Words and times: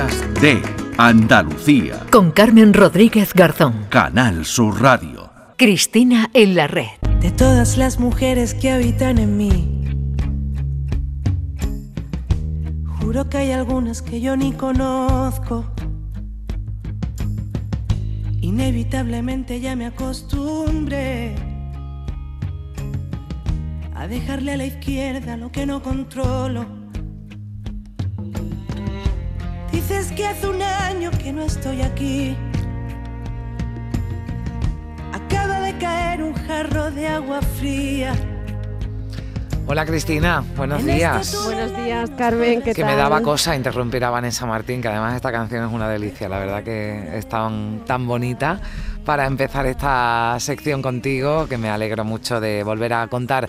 Días 0.00 0.40
de 0.40 0.62
Andalucía. 0.96 2.06
Con 2.10 2.30
Carmen 2.30 2.72
Rodríguez 2.72 3.34
Garzón. 3.34 3.86
Canal 3.90 4.46
Sur 4.46 4.80
Radio. 4.80 5.30
Cristina 5.56 6.30
en 6.32 6.54
la 6.54 6.68
red. 6.68 6.86
De 7.20 7.30
todas 7.30 7.76
las 7.76 8.00
mujeres 8.00 8.54
que 8.54 8.70
habitan 8.70 9.18
en 9.18 9.36
mí. 9.36 9.84
Juro 12.98 13.28
que 13.28 13.38
hay 13.38 13.52
algunas 13.52 14.00
que 14.00 14.22
yo 14.22 14.36
ni 14.38 14.52
conozco. 14.52 15.66
Inevitablemente 18.40 19.60
ya 19.60 19.76
me 19.76 19.84
acostumbré 19.84 21.34
a 23.94 24.06
dejarle 24.06 24.52
a 24.52 24.56
la 24.56 24.64
izquierda 24.64 25.36
lo 25.36 25.52
que 25.52 25.66
no 25.66 25.82
controlo. 25.82 26.79
Dices 29.90 30.12
que 30.12 30.24
hace 30.24 30.46
un 30.46 30.62
año 30.62 31.10
que 31.20 31.32
no 31.32 31.42
estoy 31.42 31.82
aquí. 31.82 32.36
Acaba 35.12 35.58
de 35.58 35.76
caer 35.78 36.22
un 36.22 36.32
jarro 36.32 36.92
de 36.92 37.08
agua 37.08 37.42
fría. 37.58 38.14
Hola 39.66 39.84
Cristina, 39.84 40.44
buenos 40.56 40.84
días. 40.84 41.36
Buenos 41.44 41.76
días, 41.76 42.08
Carmen, 42.16 42.62
¿qué 42.62 42.72
que 42.72 42.84
me 42.84 42.94
daba 42.94 43.20
cosa 43.20 43.56
interrumpir 43.56 44.04
a 44.04 44.10
Vanessa 44.10 44.46
Martín, 44.46 44.80
que 44.80 44.86
además 44.86 45.16
esta 45.16 45.32
canción 45.32 45.66
es 45.66 45.72
una 45.72 45.88
delicia, 45.88 46.28
la 46.28 46.38
verdad 46.38 46.62
que 46.62 47.18
es 47.18 47.28
tan, 47.28 47.84
tan 47.84 48.06
bonita 48.06 48.60
para 49.04 49.26
empezar 49.26 49.66
esta 49.66 50.36
sección 50.38 50.82
contigo, 50.82 51.48
que 51.48 51.58
me 51.58 51.68
alegro 51.68 52.04
mucho 52.04 52.40
de 52.40 52.62
volver 52.62 52.92
a 52.92 53.08
contar 53.08 53.48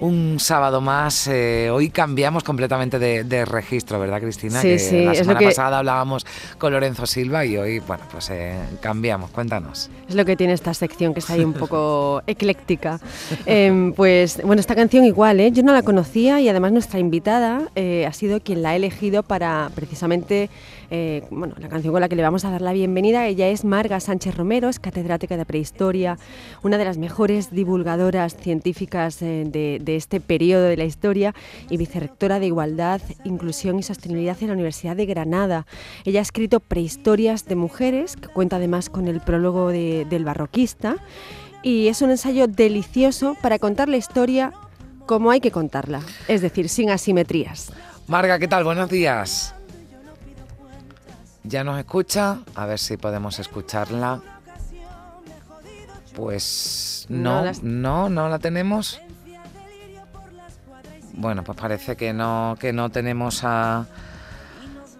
un 0.00 0.38
sábado 0.38 0.80
más. 0.80 1.26
Eh, 1.26 1.70
hoy 1.70 1.90
cambiamos 1.90 2.44
completamente 2.44 2.98
de, 2.98 3.44
registro, 3.44 3.98
¿verdad, 3.98 4.20
Cristina? 4.20 4.60
Sí, 4.60 4.78
sí. 4.78 5.04
La 5.04 5.14
semana 5.14 5.40
pasada 5.40 5.78
hablábamos 5.78 6.26
con 6.58 6.72
Lorenzo 6.72 7.06
Silva 7.06 7.44
y 7.44 7.56
hoy, 7.56 7.78
bueno, 7.80 8.04
pues 8.10 8.30
eh, 8.30 8.56
cambiamos. 8.80 9.30
Cuéntanos. 9.30 9.90
Es 10.08 10.14
lo 10.14 10.24
que 10.24 10.36
tiene 10.36 10.52
esta 10.52 10.74
sección, 10.74 11.14
que 11.14 11.20
está 11.20 11.34
ahí 11.34 11.44
un 11.44 11.52
poco 11.54 12.22
ecléctica. 12.26 13.00
Em, 13.46 13.92
pues, 13.92 14.40
bueno, 14.44 14.60
esta 14.60 14.74
canción 14.74 15.04
igual, 15.04 15.40
¿eh? 15.40 15.50
Yo 15.52 15.62
no 15.62 15.72
la 15.72 15.82
conocía 15.82 16.40
y 16.40 16.48
además 16.48 16.72
nuestra 16.72 17.00
invitada 17.00 17.68
eh, 17.74 18.06
ha 18.06 18.12
sido 18.12 18.40
quien 18.40 18.62
la 18.62 18.70
ha 18.70 18.76
elegido 18.76 19.22
para 19.22 19.70
precisamente 19.74 20.50
eh, 20.90 21.22
bueno, 21.30 21.54
la 21.58 21.68
canción 21.68 21.92
con 21.92 22.00
la 22.00 22.08
que 22.08 22.16
le 22.16 22.22
vamos 22.22 22.44
a 22.44 22.50
dar 22.50 22.62
la 22.62 22.72
bienvenida. 22.72 23.26
Ella 23.26 23.48
es 23.48 23.64
Marga 23.64 24.00
Sánchez 24.00 24.34
Romero, 24.36 24.68
es 24.68 24.80
catedrática 24.80 25.36
de 25.36 25.44
prehistoria, 25.44 26.18
una 26.62 26.78
de 26.78 26.84
las 26.84 26.96
mejores 26.96 27.50
divulgadoras 27.50 28.36
científicas 28.36 29.20
eh, 29.20 29.44
de, 29.46 29.78
este 29.96 30.20
periodo 30.20 30.64
de 30.64 30.76
la 30.76 30.84
historia 30.84 31.34
y 31.68 31.76
vicerrectora 31.76 32.40
de 32.40 32.46
Igualdad, 32.46 33.00
Inclusión 33.24 33.78
y 33.78 33.82
Sostenibilidad 33.82 34.36
en 34.40 34.48
la 34.48 34.54
Universidad 34.54 34.96
de 34.96 35.06
Granada. 35.06 35.66
Ella 36.04 36.20
ha 36.20 36.22
escrito 36.22 36.60
Prehistorias 36.60 37.46
de 37.46 37.56
Mujeres, 37.56 38.16
que 38.16 38.28
cuenta 38.28 38.56
además 38.56 38.90
con 38.90 39.08
el 39.08 39.20
prólogo 39.20 39.68
del 39.68 40.24
barroquista, 40.24 40.96
y 41.62 41.88
es 41.88 42.02
un 42.02 42.10
ensayo 42.10 42.46
delicioso 42.46 43.36
para 43.42 43.58
contar 43.58 43.88
la 43.88 43.96
historia 43.96 44.52
como 45.06 45.30
hay 45.30 45.40
que 45.40 45.50
contarla, 45.50 46.02
es 46.28 46.42
decir, 46.42 46.68
sin 46.68 46.90
asimetrías. 46.90 47.72
Marga, 48.06 48.38
¿qué 48.38 48.46
tal? 48.46 48.64
Buenos 48.64 48.90
días. 48.90 49.54
¿Ya 51.44 51.64
nos 51.64 51.78
escucha? 51.78 52.40
A 52.54 52.66
ver 52.66 52.78
si 52.78 52.98
podemos 52.98 53.38
escucharla. 53.38 54.20
Pues 56.14 57.06
no, 57.08 57.42
no, 57.62 58.08
no, 58.10 58.28
la 58.28 58.38
tenemos. 58.38 59.00
Bueno, 61.18 61.42
pues 61.42 61.58
parece 61.58 61.96
que 61.96 62.12
no, 62.12 62.56
que 62.60 62.72
no 62.72 62.90
tenemos 62.90 63.42
a, 63.42 63.84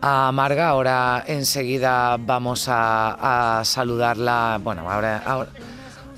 a 0.02 0.32
Marga. 0.32 0.68
Ahora 0.68 1.24
enseguida 1.26 2.16
vamos 2.18 2.68
a, 2.68 3.60
a 3.60 3.64
saludarla. 3.64 4.60
Bueno, 4.62 4.90
ahora, 4.90 5.22
ahora 5.24 5.48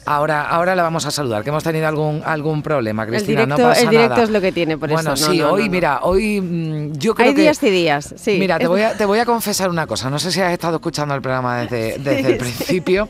Ahora, 0.07 0.49
ahora 0.49 0.75
la 0.75 0.83
vamos 0.83 1.05
a 1.07 1.11
saludar, 1.11 1.45
que 1.45 1.51
hemos 1.51 1.63
tenido 1.63 1.87
algún, 1.87 2.23
algún 2.25 2.63
problema, 2.63 3.07
Cristina. 3.07 3.43
El 3.43 3.47
directo, 3.47 3.63
no 3.63 3.69
pasa 3.69 3.83
el 3.83 3.91
directo 3.91 4.23
es 4.23 4.31
lo 4.31 4.41
que 4.41 4.51
tiene, 4.51 4.79
por 4.79 4.89
bueno, 4.91 5.13
eso. 5.13 5.27
Bueno, 5.27 5.35
sí, 5.35 5.43
hoy, 5.43 5.69
mira, 5.69 6.01
hoy 6.03 6.41
mm, 6.41 6.93
yo 6.95 7.15
creo 7.15 7.29
Hay 7.29 7.35
que. 7.35 7.43
días 7.43 7.63
y 7.63 7.71
días, 7.71 8.15
sí. 8.17 8.37
Mira, 8.41 8.59
te 8.59 8.67
voy, 8.67 8.81
a, 8.81 8.97
te 8.97 9.05
voy 9.05 9.19
a 9.19 9.27
confesar 9.27 9.69
una 9.69 9.87
cosa. 9.87 10.11
No 10.11 10.19
sé 10.19 10.33
si 10.33 10.41
has 10.41 10.53
estado 10.53 10.77
escuchando 10.77 11.15
el 11.15 11.21
programa 11.21 11.61
desde, 11.61 11.99
desde 11.99 12.33
el 12.33 12.39
principio, 12.39 13.09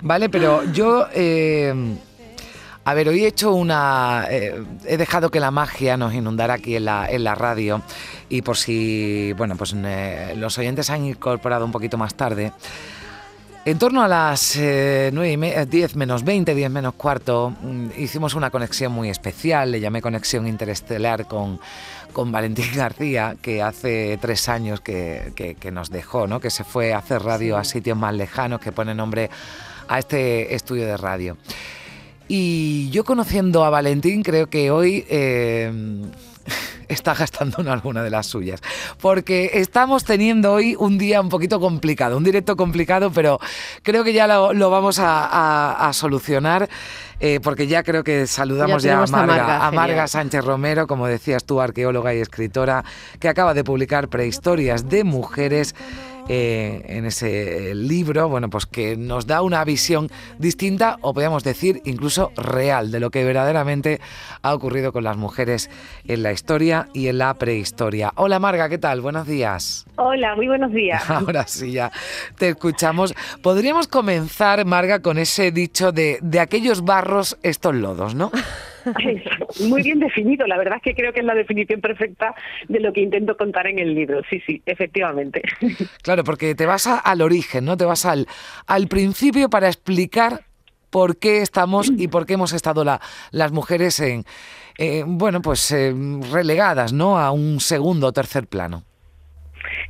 ¿vale? 0.00 0.28
Pero 0.30 0.64
yo. 0.72 1.06
Eh, 1.12 1.98
a 2.88 2.94
ver, 2.94 3.06
hoy 3.10 3.22
he 3.22 3.28
hecho 3.28 3.52
una. 3.52 4.26
Eh, 4.30 4.64
he 4.86 4.96
dejado 4.96 5.30
que 5.30 5.40
la 5.40 5.50
magia 5.50 5.98
nos 5.98 6.14
inundara 6.14 6.54
aquí 6.54 6.74
en 6.74 6.86
la, 6.86 7.06
en 7.06 7.22
la 7.22 7.34
radio. 7.34 7.82
Y 8.30 8.40
por 8.40 8.56
si. 8.56 9.34
Bueno, 9.34 9.56
pues 9.56 9.74
eh, 9.76 10.32
los 10.38 10.56
oyentes 10.56 10.88
han 10.88 11.04
incorporado 11.04 11.66
un 11.66 11.70
poquito 11.70 11.98
más 11.98 12.14
tarde. 12.14 12.50
En 13.66 13.78
torno 13.78 14.02
a 14.02 14.08
las 14.08 14.56
9 14.56 15.28
y 15.28 15.66
10 15.66 15.96
menos 15.96 16.24
20, 16.24 16.54
10 16.54 16.70
menos 16.70 16.94
cuarto, 16.94 17.52
mm, 17.60 17.88
hicimos 17.98 18.32
una 18.32 18.48
conexión 18.48 18.90
muy 18.90 19.10
especial, 19.10 19.70
le 19.70 19.80
llamé 19.80 20.00
conexión 20.00 20.46
interestelar 20.46 21.26
con, 21.26 21.60
con 22.14 22.32
Valentín 22.32 22.70
García, 22.74 23.36
que 23.42 23.62
hace 23.62 24.18
tres 24.18 24.48
años 24.48 24.80
que, 24.80 25.34
que, 25.60 25.70
nos 25.70 25.90
dejó, 25.90 26.26
¿no? 26.26 26.40
que 26.40 26.48
se 26.48 26.64
fue 26.64 26.94
a 26.94 26.98
hacer 26.98 27.22
radio 27.22 27.58
a 27.58 27.64
sitios 27.64 27.98
más 27.98 28.14
lejanos, 28.14 28.60
que 28.60 28.72
pone 28.72 28.94
nombre 28.94 29.28
a 29.88 29.98
este 29.98 30.54
estudio 30.54 30.86
de 30.86 30.96
radio. 30.96 31.36
Y 32.28 32.90
yo 32.90 33.04
conociendo 33.04 33.64
a 33.64 33.70
Valentín, 33.70 34.22
creo 34.22 34.48
que 34.48 34.70
hoy... 34.70 35.04
Eh, 35.08 35.72
está 36.88 37.14
gastando 37.14 37.60
en 37.60 37.68
alguna 37.68 38.02
de 38.02 38.10
las 38.10 38.26
suyas. 38.26 38.60
Porque 39.00 39.50
estamos 39.54 40.04
teniendo 40.04 40.52
hoy 40.52 40.74
un 40.78 40.98
día 40.98 41.20
un 41.20 41.28
poquito 41.28 41.60
complicado, 41.60 42.16
un 42.16 42.24
directo 42.24 42.56
complicado, 42.56 43.10
pero 43.12 43.38
creo 43.82 44.04
que 44.04 44.12
ya 44.12 44.26
lo, 44.26 44.70
vamos 44.70 44.98
a, 45.00 45.90
solucionar. 45.92 46.68
Eh, 47.20 47.40
porque 47.42 47.66
ya 47.66 47.82
creo 47.82 48.04
que 48.04 48.28
saludamos 48.28 48.84
ya, 48.84 49.02
a 49.02 49.06
Marga, 49.06 49.66
a 49.66 49.72
Marga 49.72 50.06
Sánchez 50.06 50.44
Romero, 50.44 50.86
como 50.86 51.08
decías 51.08 51.44
tú, 51.44 51.60
arqueóloga 51.60 52.14
y 52.14 52.20
escritora, 52.20 52.84
que 53.18 53.28
acaba 53.28 53.54
de 53.54 53.64
publicar 53.64 54.06
Prehistorias 54.06 54.88
de 54.88 55.02
Mujeres 55.02 55.74
eh, 56.28 56.82
en 56.88 57.06
ese 57.06 57.74
libro, 57.74 58.28
bueno, 58.28 58.50
pues 58.50 58.66
que 58.66 58.96
nos 58.96 59.26
da 59.26 59.42
una 59.42 59.64
visión 59.64 60.10
distinta 60.38 60.98
o 61.00 61.14
podríamos 61.14 61.42
decir 61.42 61.80
incluso 61.84 62.32
real 62.36 62.90
de 62.90 63.00
lo 63.00 63.10
que 63.10 63.24
verdaderamente 63.24 64.00
ha 64.42 64.54
ocurrido 64.54 64.92
con 64.92 65.04
las 65.04 65.16
mujeres 65.16 65.70
en 66.06 66.22
la 66.22 66.32
historia 66.32 66.88
y 66.92 67.08
en 67.08 67.18
la 67.18 67.34
prehistoria. 67.34 68.12
Hola 68.16 68.38
Marga, 68.38 68.68
¿qué 68.68 68.78
tal? 68.78 69.00
Buenos 69.00 69.26
días. 69.26 69.86
Hola, 69.96 70.36
muy 70.36 70.48
buenos 70.48 70.72
días. 70.72 71.08
Ahora 71.10 71.46
sí, 71.46 71.72
ya 71.72 71.90
te 72.36 72.50
escuchamos. 72.50 73.14
Podríamos 73.42 73.88
comenzar, 73.88 74.64
Marga, 74.64 75.00
con 75.00 75.18
ese 75.18 75.50
dicho 75.50 75.92
de, 75.92 76.18
de 76.20 76.40
aquellos 76.40 76.84
barros, 76.84 77.38
estos 77.42 77.74
lodos, 77.74 78.14
¿no? 78.14 78.30
Muy 79.68 79.82
bien 79.82 80.00
definido, 80.00 80.46
la 80.46 80.56
verdad 80.56 80.76
es 80.76 80.82
que 80.82 80.94
creo 80.94 81.12
que 81.12 81.20
es 81.20 81.26
la 81.26 81.34
definición 81.34 81.80
perfecta 81.80 82.34
de 82.68 82.80
lo 82.80 82.92
que 82.92 83.00
intento 83.00 83.36
contar 83.36 83.66
en 83.66 83.78
el 83.78 83.94
libro. 83.94 84.22
Sí, 84.28 84.40
sí, 84.46 84.62
efectivamente. 84.66 85.42
Claro, 86.02 86.24
porque 86.24 86.54
te 86.54 86.66
vas 86.66 86.86
al 86.86 87.22
origen, 87.22 87.64
¿no? 87.64 87.76
Te 87.76 87.84
vas 87.84 88.04
al, 88.04 88.26
al 88.66 88.88
principio 88.88 89.50
para 89.50 89.68
explicar 89.68 90.44
por 90.90 91.18
qué 91.18 91.42
estamos 91.42 91.90
y 91.96 92.08
por 92.08 92.26
qué 92.26 92.34
hemos 92.34 92.52
estado 92.52 92.84
la, 92.84 93.00
las 93.30 93.52
mujeres 93.52 94.00
en, 94.00 94.24
eh, 94.78 95.04
bueno, 95.06 95.42
pues 95.42 95.70
eh, 95.72 95.94
relegadas, 96.32 96.92
¿no? 96.92 97.18
A 97.18 97.30
un 97.30 97.60
segundo 97.60 98.06
o 98.06 98.12
tercer 98.12 98.46
plano. 98.46 98.84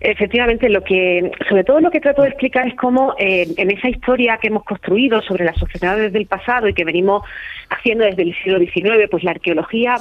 Efectivamente, 0.01 0.69
lo 0.69 0.83
que, 0.83 1.31
sobre 1.49 1.65
todo 1.65 1.81
lo 1.81 1.91
que 1.91 2.01
trato 2.01 2.23
de 2.23 2.29
explicar 2.29 2.67
es 2.69 2.75
cómo 2.75 3.15
eh, 3.19 3.49
en 3.57 3.71
esa 3.71 3.89
historia 3.89 4.39
que 4.39 4.49
hemos 4.49 4.65
construido 4.65 5.21
sobre 5.23 5.45
las 5.45 5.57
sociedades 5.57 6.13
del 6.13 6.27
pasado 6.27 6.69
y 6.69 6.75
que 6.75 6.85
venimos 6.85 7.23
haciendo 7.71 8.05
desde 8.05 8.23
el 8.23 8.35
siglo 8.43 8.59
XIX, 8.59 9.09
pues 9.11 9.25
la 9.25 9.33
arqueología, 9.33 9.97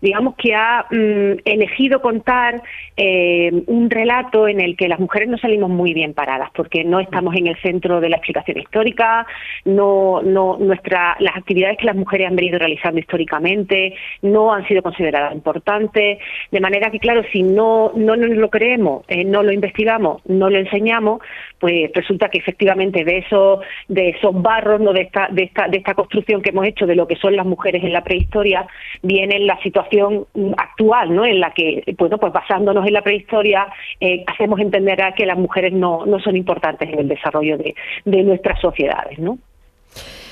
digamos 0.00 0.34
que 0.36 0.54
ha 0.54 0.86
mm, 0.90 1.40
elegido 1.44 2.00
contar 2.00 2.62
eh, 2.96 3.50
un 3.66 3.90
relato 3.90 4.48
en 4.48 4.60
el 4.60 4.76
que 4.76 4.88
las 4.88 4.98
mujeres 4.98 5.28
no 5.28 5.38
salimos 5.38 5.70
muy 5.70 5.94
bien 5.94 6.14
paradas, 6.14 6.50
porque 6.54 6.84
no 6.84 7.00
estamos 7.00 7.34
en 7.36 7.46
el 7.46 7.56
centro 7.62 8.00
de 8.00 8.08
la 8.08 8.16
explicación 8.16 8.58
histórica, 8.58 9.26
no, 9.64 10.22
no, 10.22 10.56
nuestra, 10.58 11.16
las 11.20 11.36
actividades 11.36 11.78
que 11.78 11.86
las 11.86 11.96
mujeres 11.96 12.28
han 12.28 12.36
venido 12.36 12.58
realizando 12.58 13.00
históricamente 13.00 13.94
no 14.22 14.52
han 14.52 14.66
sido 14.66 14.82
consideradas 14.82 15.34
importantes, 15.34 16.18
de 16.50 16.60
manera 16.60 16.90
que, 16.90 16.98
claro, 16.98 17.22
si 17.32 17.42
no, 17.42 17.92
no 17.94 18.16
nos 18.16 18.30
lo 18.30 18.50
creemos, 18.50 19.04
no 19.24 19.42
lo 19.42 19.52
investigamos, 19.52 20.22
no 20.26 20.50
lo 20.50 20.58
enseñamos, 20.58 21.20
pues 21.58 21.90
resulta 21.94 22.28
que 22.28 22.38
efectivamente 22.38 23.04
de 23.04 23.18
esos, 23.18 23.60
de 23.88 24.10
esos 24.10 24.40
barros, 24.40 24.80
¿no? 24.80 24.92
de, 24.92 25.02
esta, 25.02 25.28
de, 25.30 25.44
esta, 25.44 25.68
de 25.68 25.78
esta 25.78 25.94
construcción 25.94 26.42
que 26.42 26.50
hemos 26.50 26.66
hecho 26.66 26.86
de 26.86 26.94
lo 26.94 27.06
que 27.06 27.16
son 27.16 27.36
las 27.36 27.46
mujeres 27.46 27.82
en 27.82 27.92
la 27.92 28.04
prehistoria, 28.04 28.66
viene 29.02 29.38
la 29.40 29.60
situación 29.62 30.26
actual, 30.56 31.14
¿no? 31.14 31.24
en 31.24 31.40
la 31.40 31.52
que, 31.52 31.82
bueno, 31.98 32.18
pues 32.18 32.32
basándonos 32.32 32.86
en 32.86 32.92
la 32.92 33.02
prehistoria, 33.02 33.66
eh, 34.00 34.24
hacemos 34.26 34.60
entender 34.60 35.00
a 35.02 35.12
que 35.12 35.26
las 35.26 35.38
mujeres 35.38 35.72
no, 35.72 36.04
no 36.06 36.18
son 36.20 36.36
importantes 36.36 36.88
en 36.88 36.98
el 37.00 37.08
desarrollo 37.08 37.56
de, 37.58 37.74
de 38.04 38.22
nuestras 38.22 38.60
sociedades. 38.60 39.18
¿no? 39.18 39.38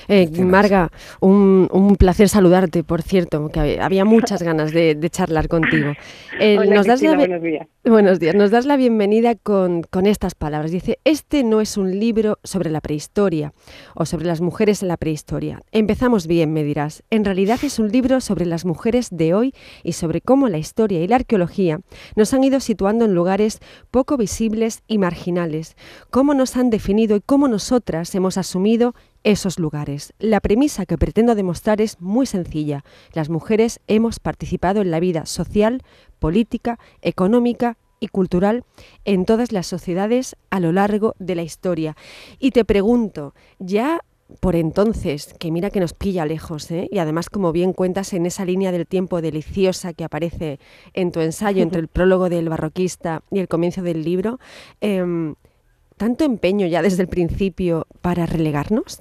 Eh, 0.09 0.29
Marga, 0.43 0.91
un, 1.21 1.69
un, 1.73 1.97
placer 1.97 2.29
saludarte, 2.29 2.85
por 2.85 3.03
cierto, 3.03 3.49
que 3.49 3.81
había 3.81 4.05
muchas 4.05 4.43
ganas 4.43 4.73
de, 4.73 4.95
de 4.95 5.11
charlar 5.11 5.49
contigo. 5.49 5.93
Eh, 6.41 6.59
Hola, 6.59 6.75
nos 6.75 6.87
das 6.87 7.03
la... 7.03 7.15
buenos 7.15 7.43
días. 7.43 7.67
Buenos 7.85 8.19
días. 8.19 8.35
Nos 8.35 8.51
das 8.51 8.65
la 8.65 8.77
bienvenida 8.77 9.35
con, 9.35 9.83
con, 9.83 10.07
estas 10.07 10.35
palabras. 10.35 10.71
Dice, 10.71 10.99
este 11.05 11.45
no 11.45 11.61
es 11.61 11.77
un 11.77 11.99
libro 11.99 12.39
sobre 12.43 12.71
la 12.71 12.81
prehistoria 12.81 13.53
o 13.95 14.07
sobre 14.07 14.27
las 14.27 14.41
mujeres 14.41 14.83
en 14.83 14.89
la 14.89 14.97
prehistoria. 14.97 15.61
Empezamos 15.71 16.27
bien, 16.27 16.53
me 16.53 16.65
dirás. 16.65 17.03
En 17.11 17.25
realidad 17.25 17.59
es 17.63 17.79
un 17.79 17.89
libro 17.89 18.21
sobre 18.21 18.47
las 18.47 18.65
mujeres 18.65 19.09
de 19.11 19.35
hoy 19.35 19.55
y 19.83 19.93
sobre 19.93 20.21
cómo 20.21 20.49
la 20.49 20.59
historia 20.59 21.03
y 21.03 21.09
la 21.09 21.17
arqueología 21.17 21.81
nos 22.17 22.33
han 22.33 22.45
ido 22.45 22.61
situando 22.61 23.05
en 23.05 23.15
lugares 23.15 23.61
poco 23.91 24.17
visibles 24.17 24.83
y 24.87 24.99
marginales, 24.99 25.77
cómo 26.11 26.35
nos 26.35 26.57
han 26.57 26.71
definido 26.71 27.17
y 27.17 27.21
cómo 27.21 27.49
nosotras 27.49 28.15
hemos 28.15 28.39
asumido 28.39 28.95
esos 29.25 29.59
lugares. 29.59 30.13
La 30.19 30.41
premisa 30.41 30.87
que 30.87 30.99
pretendo 30.99 31.35
demostrar 31.35 31.81
es 31.81 32.01
muy 32.01 32.27
sencilla. 32.27 32.85
Las 33.13 33.31
mujeres 33.31 33.81
hemos 33.89 34.21
participado 34.21 34.83
en 34.83 34.91
la 34.91 35.01
vida 35.01 35.27
social, 35.27 35.83
política, 36.19 36.79
económica 37.03 37.77
y 38.01 38.09
cultural 38.09 38.65
en 39.05 39.25
todas 39.25 39.51
las 39.51 39.67
sociedades 39.67 40.37
a 40.51 40.61
lo 40.61 40.73
largo 40.73 41.15
de 41.19 41.35
la 41.35 41.43
historia. 41.43 41.97
Y 42.39 42.51
te 42.51 42.65
pregunto, 42.65 43.35
ya 43.59 44.01
por 44.41 44.57
entonces, 44.57 45.35
que 45.39 45.51
mira 45.51 45.71
que 45.71 45.81
nos 45.81 45.93
pilla 45.93 46.25
lejos, 46.27 46.71
¿eh? 46.71 46.89
y 46.91 46.99
además 46.99 47.29
como 47.29 47.53
bien 47.53 47.73
cuentas 47.73 48.13
en 48.15 48.27
esa 48.27 48.45
línea 48.45 48.73
del 48.73 48.87
tiempo 48.87 49.21
deliciosa 49.21 49.93
que 49.93 50.05
aparece 50.05 50.59
en 50.93 51.13
tu 51.13 51.21
ensayo 51.21 51.63
entre 51.63 51.81
el 51.81 51.89
prólogo 51.93 52.29
del 52.29 52.49
barroquista 52.49 53.23
y 53.31 53.39
el 53.39 53.49
comienzo 53.49 53.83
del 53.83 54.03
libro, 54.03 54.41
eh, 54.81 55.35
¿tanto 55.97 56.25
empeño 56.25 56.67
ya 56.67 56.83
desde 56.83 57.03
el 57.03 57.09
principio 57.09 57.87
para 58.01 58.27
relegarnos? 58.27 59.01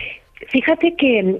Fíjate 0.49 0.95
que 0.95 1.37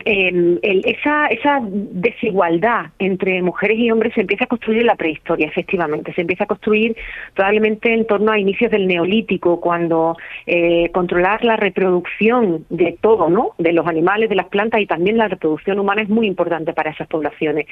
esa, 0.86 1.28
esa 1.28 1.60
desigualdad 1.62 2.88
entre 3.00 3.42
mujeres 3.42 3.80
y 3.80 3.92
hombres 3.92 4.14
se 4.14 4.22
empieza 4.22 4.46
a 4.46 4.48
construir 4.48 4.82
en 4.82 4.88
la 4.88 4.96
prehistoria, 4.96 5.48
efectivamente. 5.48 6.14
Se 6.14 6.22
empieza 6.22 6.44
a 6.44 6.48
construir 6.48 6.96
probablemente 7.34 7.94
en 7.94 8.06
torno 8.06 8.32
a 8.32 8.40
inicios 8.40 8.72
del 8.72 8.88
neolítico, 8.88 9.60
cuando 9.60 10.18
eh, 10.46 10.90
controlar 10.94 11.44
la 11.44 11.56
reproducción 11.56 12.66
de 12.70 12.98
todo, 13.02 13.30
¿no? 13.30 13.52
De 13.58 13.74
los 13.74 13.88
animales, 13.88 14.30
de 14.30 14.36
las 14.36 14.48
plantas 14.48 14.82
y 14.82 14.86
también 14.86 15.18
la 15.18 15.28
reproducción 15.28 15.80
humana 15.80 16.02
es 16.02 16.10
muy 16.10 16.28
importante 16.28 16.74
para 16.74 16.92
esas 16.92 17.08
poblaciones. 17.08 17.66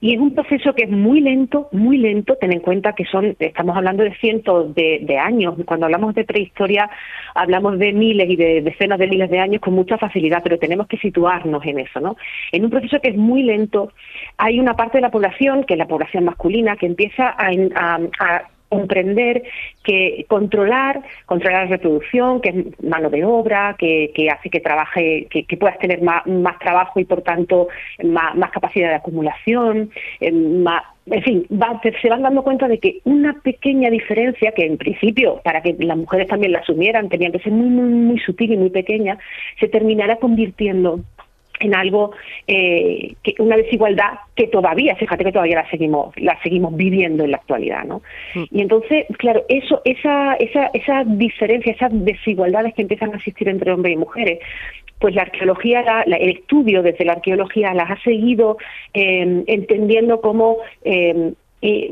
Y 0.00 0.14
es 0.14 0.20
un 0.20 0.34
proceso 0.34 0.74
que 0.74 0.84
es 0.84 0.90
muy 0.90 1.20
lento, 1.20 1.68
muy 1.72 1.98
lento. 1.98 2.36
Ten 2.36 2.52
en 2.52 2.60
cuenta 2.60 2.92
que 2.92 3.04
son, 3.06 3.36
estamos 3.38 3.76
hablando 3.76 4.02
de 4.02 4.14
cientos 4.16 4.74
de, 4.74 5.00
de 5.02 5.18
años. 5.18 5.54
Cuando 5.64 5.86
hablamos 5.86 6.14
de 6.14 6.24
prehistoria, 6.24 6.88
hablamos 7.34 7.78
de 7.78 7.92
miles 7.92 8.28
y 8.30 8.36
de 8.36 8.62
decenas 8.62 8.98
de 8.98 9.06
miles 9.06 9.30
de 9.30 9.38
años 9.38 9.60
con 9.60 9.74
mucha 9.74 9.98
facilidad, 9.98 10.42
pero 10.42 10.58
tenemos 10.58 10.75
que 10.84 10.98
situarnos 10.98 11.64
en 11.64 11.80
eso, 11.80 12.00
¿no? 12.00 12.16
En 12.52 12.64
un 12.64 12.70
proceso 12.70 13.00
que 13.00 13.08
es 13.08 13.16
muy 13.16 13.42
lento, 13.42 13.92
hay 14.36 14.60
una 14.60 14.74
parte 14.74 14.98
de 14.98 15.02
la 15.02 15.10
población, 15.10 15.64
que 15.64 15.74
es 15.74 15.78
la 15.78 15.86
población 15.86 16.24
masculina, 16.24 16.76
que 16.76 16.86
empieza 16.86 17.34
a, 17.38 17.98
comprender 18.68 19.44
que 19.84 20.26
controlar, 20.28 21.00
controlar 21.24 21.66
la 21.66 21.70
reproducción, 21.70 22.40
que 22.40 22.48
es 22.48 22.84
mano 22.84 23.10
de 23.10 23.24
obra, 23.24 23.76
que, 23.78 24.10
hace 24.28 24.50
que 24.50 24.58
trabaje, 24.58 25.28
que, 25.30 25.56
puedas 25.56 25.78
tener 25.78 26.02
más, 26.02 26.24
trabajo 26.58 26.98
y 26.98 27.04
por 27.04 27.22
tanto 27.22 27.68
más, 28.02 28.50
capacidad 28.50 28.88
de 28.88 28.96
acumulación, 28.96 29.90
eh, 30.20 30.32
en 31.06 31.22
fin, 31.22 31.46
se 32.02 32.08
van 32.08 32.22
dando 32.22 32.42
cuenta 32.42 32.66
de 32.66 32.78
que 32.78 33.00
una 33.04 33.40
pequeña 33.40 33.90
diferencia, 33.90 34.52
que 34.52 34.66
en 34.66 34.76
principio 34.76 35.40
para 35.44 35.62
que 35.62 35.76
las 35.78 35.96
mujeres 35.96 36.28
también 36.28 36.52
la 36.52 36.58
asumieran 36.58 37.08
tenían 37.08 37.32
que 37.32 37.38
ser 37.38 37.52
muy, 37.52 37.68
muy, 37.68 37.88
muy 37.88 38.18
sutil 38.18 38.52
y 38.52 38.56
muy 38.56 38.70
pequeña, 38.70 39.18
se 39.60 39.68
terminará 39.68 40.16
convirtiendo 40.16 41.00
en 41.60 41.74
algo 41.74 42.12
eh, 42.46 43.14
que 43.22 43.34
una 43.38 43.56
desigualdad 43.56 44.20
que 44.34 44.46
todavía 44.48 44.96
fíjate 44.96 45.24
que 45.24 45.32
todavía 45.32 45.56
la 45.56 45.70
seguimos 45.70 46.14
la 46.16 46.38
seguimos 46.42 46.76
viviendo 46.76 47.24
en 47.24 47.30
la 47.30 47.38
actualidad 47.38 47.84
no 47.84 48.02
mm. 48.34 48.44
y 48.50 48.60
entonces 48.60 49.06
claro 49.18 49.44
eso 49.48 49.80
esa 49.84 50.34
esa 50.34 50.70
esa 50.74 51.04
diferencia 51.04 51.72
esas 51.72 51.90
desigualdades 51.92 52.74
que 52.74 52.82
empiezan 52.82 53.12
a 53.12 53.16
existir 53.16 53.48
entre 53.48 53.72
hombres 53.72 53.94
y 53.94 53.96
mujeres 53.96 54.38
pues 54.98 55.14
la 55.14 55.22
arqueología 55.22 56.02
el 56.06 56.30
estudio 56.30 56.82
desde 56.82 57.04
la 57.04 57.12
arqueología 57.14 57.74
las 57.74 57.90
ha 57.90 58.02
seguido 58.02 58.56
eh, 58.94 59.44
entendiendo 59.46 60.20
como 60.20 60.58
eh, 60.84 61.32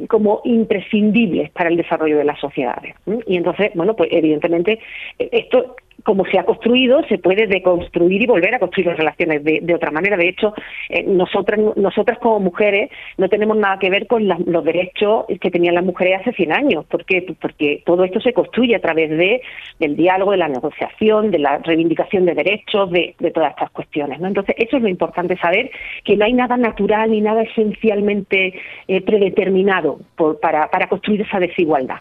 como 0.09 0.41
imprescindibles 0.45 1.51
para 1.51 1.69
el 1.69 1.77
desarrollo 1.77 2.19
de 2.19 2.25
las 2.25 2.39
sociedades. 2.39 2.95
Y 3.27 3.37
entonces, 3.37 3.71
bueno, 3.75 3.97
pues 3.97 4.11
evidentemente 4.13 4.79
esto 5.19 5.75
como 6.05 6.25
se 6.27 6.39
ha 6.39 6.45
construido, 6.45 7.03
se 7.09 7.19
puede 7.19 7.47
deconstruir 7.47 8.23
y 8.23 8.27
volver 8.27 8.55
a 8.55 8.59
construir 8.59 8.89
las 8.89 8.99
relaciones 8.99 9.43
de, 9.43 9.75
otra 9.75 9.91
manera. 9.91 10.17
De 10.17 10.29
hecho, 10.29 10.55
eh, 10.91 11.03
nosotras, 11.03 11.59
nosotras 11.77 12.19
como 12.19 12.41
mujeres 12.41 12.91
no 13.17 13.29
tenemos 13.29 13.57
nada 13.57 13.79
que 13.79 13.91
ver 13.91 14.07
con 14.07 14.29
los 14.29 14.65
derechos 14.65 15.25
que 15.41 15.51
tenían 15.51 15.75
las 15.75 15.85
mujeres 15.85 16.21
hace 16.21 16.33
100 16.33 16.53
años. 16.53 16.85
¿Por 16.85 17.05
qué? 17.05 17.27
Porque 17.41 17.83
todo 17.87 18.05
esto 18.05 18.21
se 18.21 18.35
construye 18.35 18.77
a 18.77 18.81
través 18.81 19.11
de, 19.11 19.41
del 19.81 19.97
diálogo, 19.97 20.33
de 20.33 20.37
la 20.37 20.49
negociación, 20.49 21.31
de 21.31 21.39
la 21.39 21.59
reivindicación 21.59 22.27
de 22.27 22.35
derechos, 22.35 22.91
de, 22.91 23.15
todas 23.33 23.51
estas 23.51 23.71
cuestiones. 23.71 24.21
¿no? 24.21 24.29
Entonces, 24.29 24.55
eso 24.59 24.77
es 24.77 24.83
lo 24.83 24.89
importante 24.89 25.37
saber, 25.39 25.71
que 26.05 26.17
no 26.17 26.27
hay 26.27 26.35
nada 26.35 26.57
natural 26.59 27.11
ni 27.11 27.23
nada 27.23 27.43
esencialmente 27.43 28.55
eh, 28.89 29.01
predeterminado 29.01 30.01
para, 30.41 30.71
para 30.71 30.89
construir 30.89 31.23
esa 31.23 31.41
desigualdad. 31.41 31.97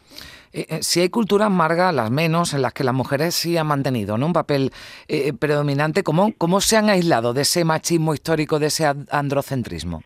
Eh, 0.54 0.68
eh, 0.70 0.80
si 0.84 1.00
hay 1.00 1.10
culturas, 1.10 1.50
Marga, 1.50 1.92
las 1.92 2.12
menos, 2.12 2.54
en 2.54 2.62
las 2.62 2.74
que 2.74 2.84
las 2.84 2.94
mujeres 2.94 3.34
sí 3.34 3.58
han 3.58 3.68
mantenido 3.68 4.14
un 4.16 4.34
papel 4.34 4.72
eh, 5.08 5.34
predominante, 5.34 6.04
¿cómo, 6.04 6.32
¿cómo 6.38 6.62
se 6.62 6.78
han 6.78 6.90
aislado 6.90 7.34
de 7.34 7.42
ese 7.42 7.66
machismo 7.66 8.14
histórico, 8.14 8.60
de 8.60 8.68
ese 8.68 8.86
androcentrismo? 9.10 10.04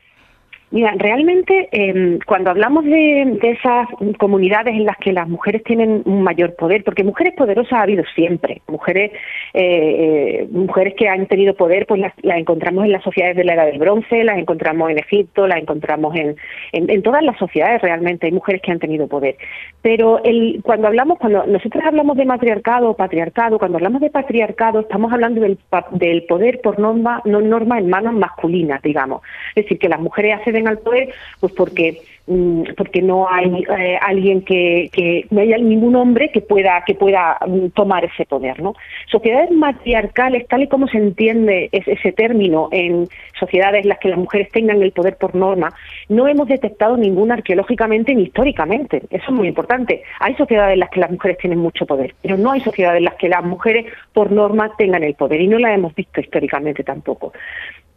Mira, 0.70 0.94
realmente 0.98 1.70
em, 1.72 2.20
cuando 2.26 2.50
hablamos 2.50 2.84
de, 2.84 3.40
esas 3.42 3.88
comunidades 4.18 4.76
en 4.76 4.84
las 4.84 4.98
que 4.98 5.14
las 5.14 5.30
mujeres 5.30 5.64
tienen 5.64 6.02
un 6.04 6.24
mayor 6.24 6.56
poder, 6.56 6.84
porque 6.84 7.06
mujeres 7.06 7.36
poderosas 7.36 7.72
ha 7.72 7.84
habido 7.84 8.04
siempre, 8.16 8.62
mujeres 8.68 9.14
eh, 9.54 10.42
eh, 10.42 10.48
mujeres 10.52 10.96
que 10.96 11.08
han 11.08 11.26
tenido 11.28 11.54
poder, 11.56 11.86
pues 11.88 12.02
las, 12.02 12.14
encontramos 12.22 12.84
en 12.84 12.92
las 12.92 13.02
sociedades 13.02 13.38
de 13.38 13.46
la 13.46 13.54
Edad 13.54 13.68
del 13.68 13.80
Bronce, 13.80 14.26
las 14.26 14.38
encontramos 14.38 14.92
en 14.92 15.00
Egipto, 15.00 15.48
las 15.48 15.60
encontramos 15.60 16.14
en, 16.18 16.36
en, 16.74 17.02
todas 17.02 17.24
las 17.24 17.38
sociedades 17.38 17.82
realmente, 17.82 18.26
hay 18.26 18.34
mujeres 18.34 18.62
que 18.62 18.72
han 18.74 18.80
tenido 18.80 19.08
poder. 19.08 19.38
Pero 19.82 20.22
el, 20.26 20.60
cuando 20.64 20.88
hablamos, 20.88 21.18
cuando 21.18 21.46
nosotros 21.46 21.82
hablamos 21.86 22.18
de 22.18 22.26
matriarcado 22.26 22.90
o 22.90 22.98
patriarcado, 22.98 23.58
cuando 23.58 23.78
hablamos 23.78 24.02
de 24.02 24.10
patriarcado 24.10 24.82
estamos 24.82 25.14
hablando 25.14 25.40
del, 25.40 25.58
del 25.92 26.24
poder 26.24 26.60
por 26.60 26.78
norma, 26.78 27.22
no 27.24 27.40
norma 27.40 27.80
en 27.80 27.90
manos 27.90 28.16
masculinas, 28.16 28.82
digamos. 28.82 29.22
Es 29.56 29.64
decir, 29.64 29.80
que 29.80 29.88
las 29.88 30.02
mujeres 30.02 30.42
hacen 30.42 30.57
al 30.66 30.80
poder, 30.80 31.10
pues 31.40 31.54
porque 31.54 32.02
mm, 32.26 32.64
porque 32.76 33.02
no 33.02 33.30
hay 33.30 33.64
eh, 33.78 33.98
alguien 34.02 34.42
que, 34.42 34.90
que, 34.92 35.26
no 35.30 35.42
hay 35.42 35.62
ningún 35.62 35.96
hombre 35.96 36.30
que 36.32 36.42
pueda 36.42 36.84
que 36.86 36.96
pueda 36.96 37.38
mm, 37.46 37.70
tomar 37.70 38.06
ese 38.06 38.26
poder 38.26 38.62
no 38.62 38.74
sociedades 39.12 39.52
matriarcales 39.52 40.48
tal 40.48 40.64
y 40.64 40.68
como 40.68 40.88
se 40.88 40.98
entiende 40.98 41.70
ese, 41.72 42.12
término 42.14 42.70
en 42.72 43.08
sociedades 43.40 43.84
en 43.84 43.90
las 43.90 44.00
que 44.00 44.10
las 44.10 44.18
mujeres 44.18 44.50
tengan 44.52 44.82
el 44.82 44.92
poder 44.92 45.18
por 45.18 45.36
norma 45.36 45.74
no 46.10 46.28
hemos 46.28 46.48
detectado 46.48 46.98
ninguna 46.98 47.36
arqueológicamente 47.36 48.16
ni 48.16 48.24
históricamente. 48.24 49.04
Eso 49.10 49.26
es 49.28 49.32
muy 49.32 49.48
importante. 49.48 50.04
Hay 50.20 50.34
sociedades 50.36 50.74
en 50.74 50.80
las 50.80 50.90
que 50.90 51.00
las 51.02 51.12
mujeres 51.12 51.38
tienen 51.38 51.60
mucho 51.60 51.86
poder 51.86 52.16
pero 52.22 52.38
no 52.38 52.52
hay 52.52 52.62
sociedades 52.62 53.00
en 53.00 53.06
las 53.06 53.16
que 53.16 53.30
las 53.30 53.44
mujeres 53.44 53.86
por 54.14 54.32
norma 54.32 54.72
tengan 54.78 55.04
el 55.04 55.16
poder 55.16 55.42
y 55.42 55.48
no 55.48 55.60
la 55.60 55.74
hemos 55.74 55.94
visto 55.96 56.22
históricamente 56.22 56.84
tampoco 56.84 57.34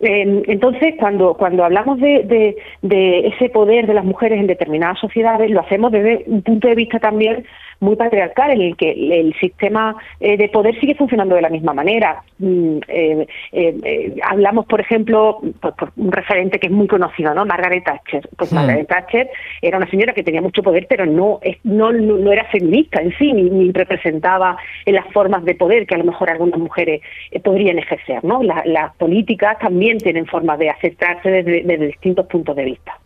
entonces, 0.03 0.95
cuando, 0.99 1.35
cuando 1.35 1.63
hablamos 1.63 2.01
de, 2.01 2.57
de, 2.81 3.27
ese 3.27 3.51
poder 3.51 3.87
de 3.87 3.95
las 3.95 4.05
mujeres 4.05 4.41
en 4.41 4.47
determinadas 4.47 4.99
sociedades, 4.99 5.51
lo 5.51 5.61
hacemos 5.61 5.93
desde 5.93 6.25
un 6.27 6.43
punto 6.43 6.69
de 6.69 6.75
vista 6.75 6.99
también 6.99 7.45
muy 7.81 7.97
patriarcal, 7.97 8.51
en 8.53 8.61
el 8.61 8.77
que 8.77 8.91
el, 8.91 9.35
sistema 9.41 9.97
eh, 10.21 10.37
de 10.37 10.49
poder 10.49 10.79
sigue 10.81 10.95
funcionando 10.95 11.35
de 11.35 11.43
la 11.43 11.49
misma 11.49 11.73
manera. 11.73 12.23
Mm, 12.39 12.79
eh, 12.89 13.27
eh, 13.53 14.17
hablamos, 14.23 14.67
por 14.67 14.81
ejemplo, 14.81 15.41
por, 15.61 15.93
un 15.97 16.13
referente 16.13 16.59
que 16.59 16.67
es 16.67 16.73
muy 16.73 16.87
conocido, 16.87 17.35
¿no? 17.35 17.47
Margaret 17.47 17.85
Thatcher. 17.85 18.29
Pues 18.37 18.53
Margaret 18.53 18.87
Thatcher 18.87 19.31
era 19.63 19.79
una 19.79 19.89
señora 19.91 20.13
que 20.13 20.23
tenía 20.23 20.43
mucho 20.43 20.63
poder, 20.63 20.87
pero 20.89 21.07
no, 21.07 21.41
no, 21.65 21.93
no 21.93 22.33
era 22.33 22.45
feminista 22.47 23.01
en 23.01 23.17
sí, 23.17 23.33
ni, 23.33 23.73
representaba 23.73 24.57
en 24.85 24.95
las 24.95 25.07
formas 25.13 25.45
de 25.45 25.55
poder 25.55 25.87
que 25.87 25.95
a 25.95 25.99
lo 25.99 26.05
mejor 26.05 26.29
algunas 26.29 26.59
mujeres 26.59 27.01
podrían 27.43 27.79
ejercer, 27.79 28.23
¿no? 28.25 28.43
las 28.43 28.95
políticas 28.97 29.59
también 29.59 29.99
tienen 29.99 30.27
formas 30.27 30.59
de 30.59 30.71
aceptarse 30.71 31.31
desde 31.31 31.87
distintos 31.87 32.27
puntos 32.27 32.57
de 32.57 32.65
vista. 32.65 32.99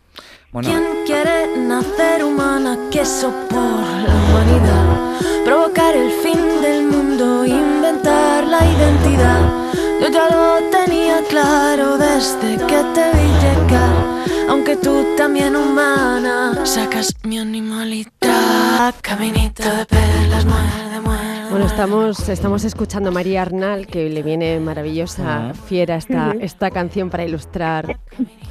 ¿Quién 0.51 0.83
quiere 1.05 1.57
nacer 1.57 2.23
humana? 2.23 2.77
Queso 2.91 3.29
por 3.49 3.81
la 4.07 4.15
humanidad. 4.23 4.85
Provocar 5.43 5.95
el 5.95 6.11
fin 6.23 6.61
del 6.61 6.83
mundo, 6.87 7.45
inventar 7.45 8.45
la 8.45 8.59
identidad. 8.65 9.41
Yo 10.01 10.07
ya 10.09 10.29
lo 10.29 10.69
tenía 10.71 11.21
claro 11.29 11.97
desde 11.97 12.57
que 12.67 12.83
te 12.93 13.11
vi 13.17 13.27
llegar. 13.43 13.95
Aunque 14.49 14.75
tú 14.77 15.05
también 15.17 15.55
humana, 15.55 16.65
sacas 16.65 17.13
mi 17.23 17.37
animalidad. 17.39 18.95
Caminito 19.01 19.63
de 19.63 19.85
perlas, 19.85 20.45
muerde, 20.45 21.01
muerde 21.01 21.14
Bueno, 21.55 21.69
estamos, 21.69 22.27
estamos 22.27 22.65
escuchando 22.65 23.07
a 23.07 23.11
María 23.13 23.41
Arnal, 23.41 23.87
que 23.87 24.09
le 24.09 24.23
viene 24.23 24.59
maravillosa, 24.59 25.53
fiera 25.53 25.95
esta, 25.95 26.35
esta 26.41 26.69
canción 26.69 27.09
para 27.09 27.23
ilustrar 27.23 27.97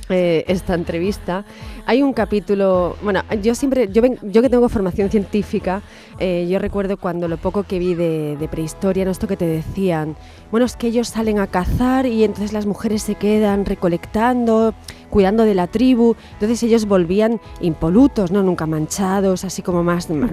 eh, 0.09 0.43
esta 0.49 0.73
entrevista. 0.73 1.45
Hay 1.85 2.03
un 2.03 2.15
capítulo, 2.15 2.97
bueno, 3.03 3.23
yo 3.43 3.55
siempre, 3.55 3.89
yo, 3.93 4.01
yo 4.23 4.41
que 4.41 4.49
tengo 4.49 4.71
formación 4.71 5.11
científica, 5.11 5.83
eh, 6.19 6.47
yo 6.49 6.59
recuerdo 6.59 6.97
cuando 6.97 7.29
lo 7.29 7.37
poco 7.37 7.65
que 7.65 7.79
vi 7.79 7.95
de, 7.95 8.39
de, 8.39 8.49
prehistoria, 8.49 9.05
¿no? 9.05 9.11
esto 9.11 9.27
que 9.27 9.37
te 9.37 9.47
decían, 9.47 10.17
bueno, 10.51 10.65
es 10.65 10.75
que 10.75 10.87
ellos 10.87 11.09
salen 11.09 11.41
a 11.41 11.47
cazar 11.47 12.07
y 12.07 12.25
entonces 12.25 12.55
las 12.55 12.65
mujeres 12.65 13.03
se 13.03 13.17
quedan 13.17 13.67
recolectando, 13.67 14.73
cuidando 15.15 15.45
de 15.45 15.55
la 15.55 15.69
tribu, 15.69 16.17
entonces 16.33 16.61
ellos 16.65 16.87
volvían 16.87 17.41
impolutos, 17.61 18.33
¿no? 18.33 18.43
Nunca 18.43 18.67
manchados, 18.67 19.45
así 19.45 19.63
como 19.63 19.85
más, 19.85 20.11
más, 20.11 20.33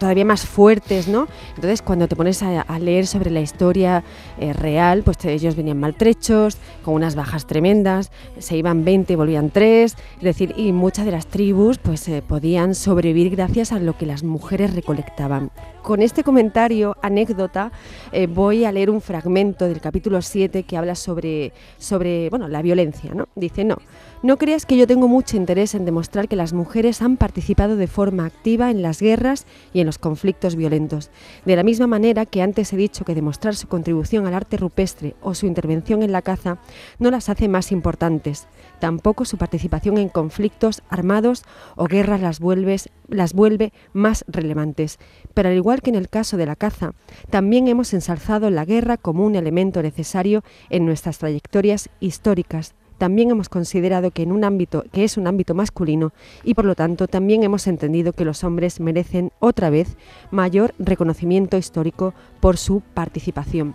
todavía 0.00 0.24
más 0.24 0.44
fuertes, 0.44 1.06
¿no? 1.06 1.28
Entonces 1.54 1.82
cuando 1.82 2.08
te 2.08 2.16
pones 2.16 2.42
a, 2.42 2.62
a 2.62 2.78
leer 2.80 3.06
sobre 3.06 3.30
la 3.30 3.40
historia 3.40 4.02
eh, 4.40 4.54
real, 4.54 5.04
pues 5.04 5.24
ellos 5.24 5.54
venían 5.54 5.78
maltrechos, 5.78 6.56
con 6.84 6.94
unas 6.94 7.14
bajas 7.14 7.46
tremendas, 7.46 8.10
se 8.38 8.56
iban 8.56 8.84
20 8.84 9.12
y 9.12 9.16
volvían 9.16 9.50
3, 9.50 9.96
es 10.16 10.20
decir, 10.20 10.52
y 10.56 10.72
muchas 10.72 11.04
de 11.04 11.12
las 11.12 11.28
tribus 11.28 11.78
pues 11.78 12.08
eh, 12.08 12.24
podían 12.26 12.74
sobrevivir 12.74 13.30
gracias 13.30 13.70
a 13.70 13.78
lo 13.78 13.96
que 13.96 14.06
las 14.06 14.24
mujeres 14.24 14.74
recolectaban. 14.74 15.52
Con 15.82 16.02
este 16.02 16.24
comentario, 16.24 16.96
anécdota, 17.02 17.70
eh, 18.10 18.26
voy 18.26 18.64
a 18.64 18.72
leer 18.72 18.90
un 18.90 19.00
fragmento 19.00 19.68
del 19.68 19.80
capítulo 19.80 20.22
7 20.22 20.64
que 20.64 20.76
habla 20.76 20.96
sobre, 20.96 21.52
sobre 21.78 22.30
bueno, 22.30 22.48
la 22.48 22.62
violencia. 22.62 23.12
¿no? 23.14 23.28
Dice, 23.34 23.64
no, 23.64 23.76
no 24.22 24.36
creas 24.36 24.66
que 24.66 24.76
yo 24.76 24.86
tengo 24.86 25.08
mucho 25.08 25.36
interés 25.36 25.74
en 25.74 25.84
demostrar 25.84 26.28
que 26.28 26.36
las 26.36 26.52
mujeres 26.52 27.02
han 27.02 27.16
participado 27.16 27.74
de 27.74 27.88
forma 27.88 28.24
activa 28.24 28.70
en 28.70 28.80
las 28.80 29.00
guerras 29.00 29.46
y 29.72 29.80
en 29.80 29.86
los 29.86 29.98
conflictos 29.98 30.54
violentos. 30.54 31.10
De 31.44 31.56
la 31.56 31.64
misma 31.64 31.88
manera 31.88 32.24
que 32.24 32.40
antes 32.40 32.72
he 32.72 32.76
dicho 32.76 33.04
que 33.04 33.16
demostrar 33.16 33.56
su 33.56 33.66
contribución 33.66 34.28
al 34.28 34.34
arte 34.34 34.56
rupestre 34.56 35.16
o 35.22 35.34
su 35.34 35.46
intervención 35.46 36.04
en 36.04 36.12
la 36.12 36.22
caza 36.22 36.58
no 37.00 37.10
las 37.10 37.28
hace 37.28 37.48
más 37.48 37.72
importantes. 37.72 38.46
Tampoco 38.78 39.24
su 39.24 39.38
participación 39.38 39.98
en 39.98 40.08
conflictos 40.08 40.82
armados 40.88 41.42
o 41.74 41.86
guerras 41.86 42.20
las, 42.20 42.38
vuelve 42.38 43.72
más 43.92 44.24
relevantes. 44.28 45.00
Pero 45.34 45.48
al 45.48 45.56
igual 45.56 45.82
que 45.82 45.90
en 45.90 45.96
el 45.96 46.08
caso 46.08 46.36
de 46.36 46.46
la 46.46 46.54
caza, 46.54 46.92
también 47.30 47.66
hemos 47.66 47.92
ensalzado 47.92 48.50
la 48.50 48.64
guerra 48.64 48.98
como 48.98 49.26
un 49.26 49.34
elemento 49.34 49.82
necesario 49.82 50.44
en 50.70 50.86
nuestras 50.86 51.18
trayectorias 51.18 51.90
históricas 51.98 52.76
también 53.02 53.32
hemos 53.32 53.48
considerado 53.48 54.12
que 54.12 54.22
en 54.22 54.30
un 54.30 54.44
ámbito 54.44 54.84
que 54.92 55.02
es 55.02 55.16
un 55.16 55.26
ámbito 55.26 55.54
masculino 55.54 56.12
y 56.44 56.54
por 56.54 56.64
lo 56.64 56.76
tanto 56.76 57.08
también 57.08 57.42
hemos 57.42 57.66
entendido 57.66 58.12
que 58.12 58.24
los 58.24 58.44
hombres 58.44 58.78
merecen 58.78 59.32
otra 59.40 59.70
vez 59.70 59.96
mayor 60.30 60.72
reconocimiento 60.78 61.56
histórico 61.56 62.14
por 62.38 62.58
su 62.58 62.80
participación. 62.94 63.74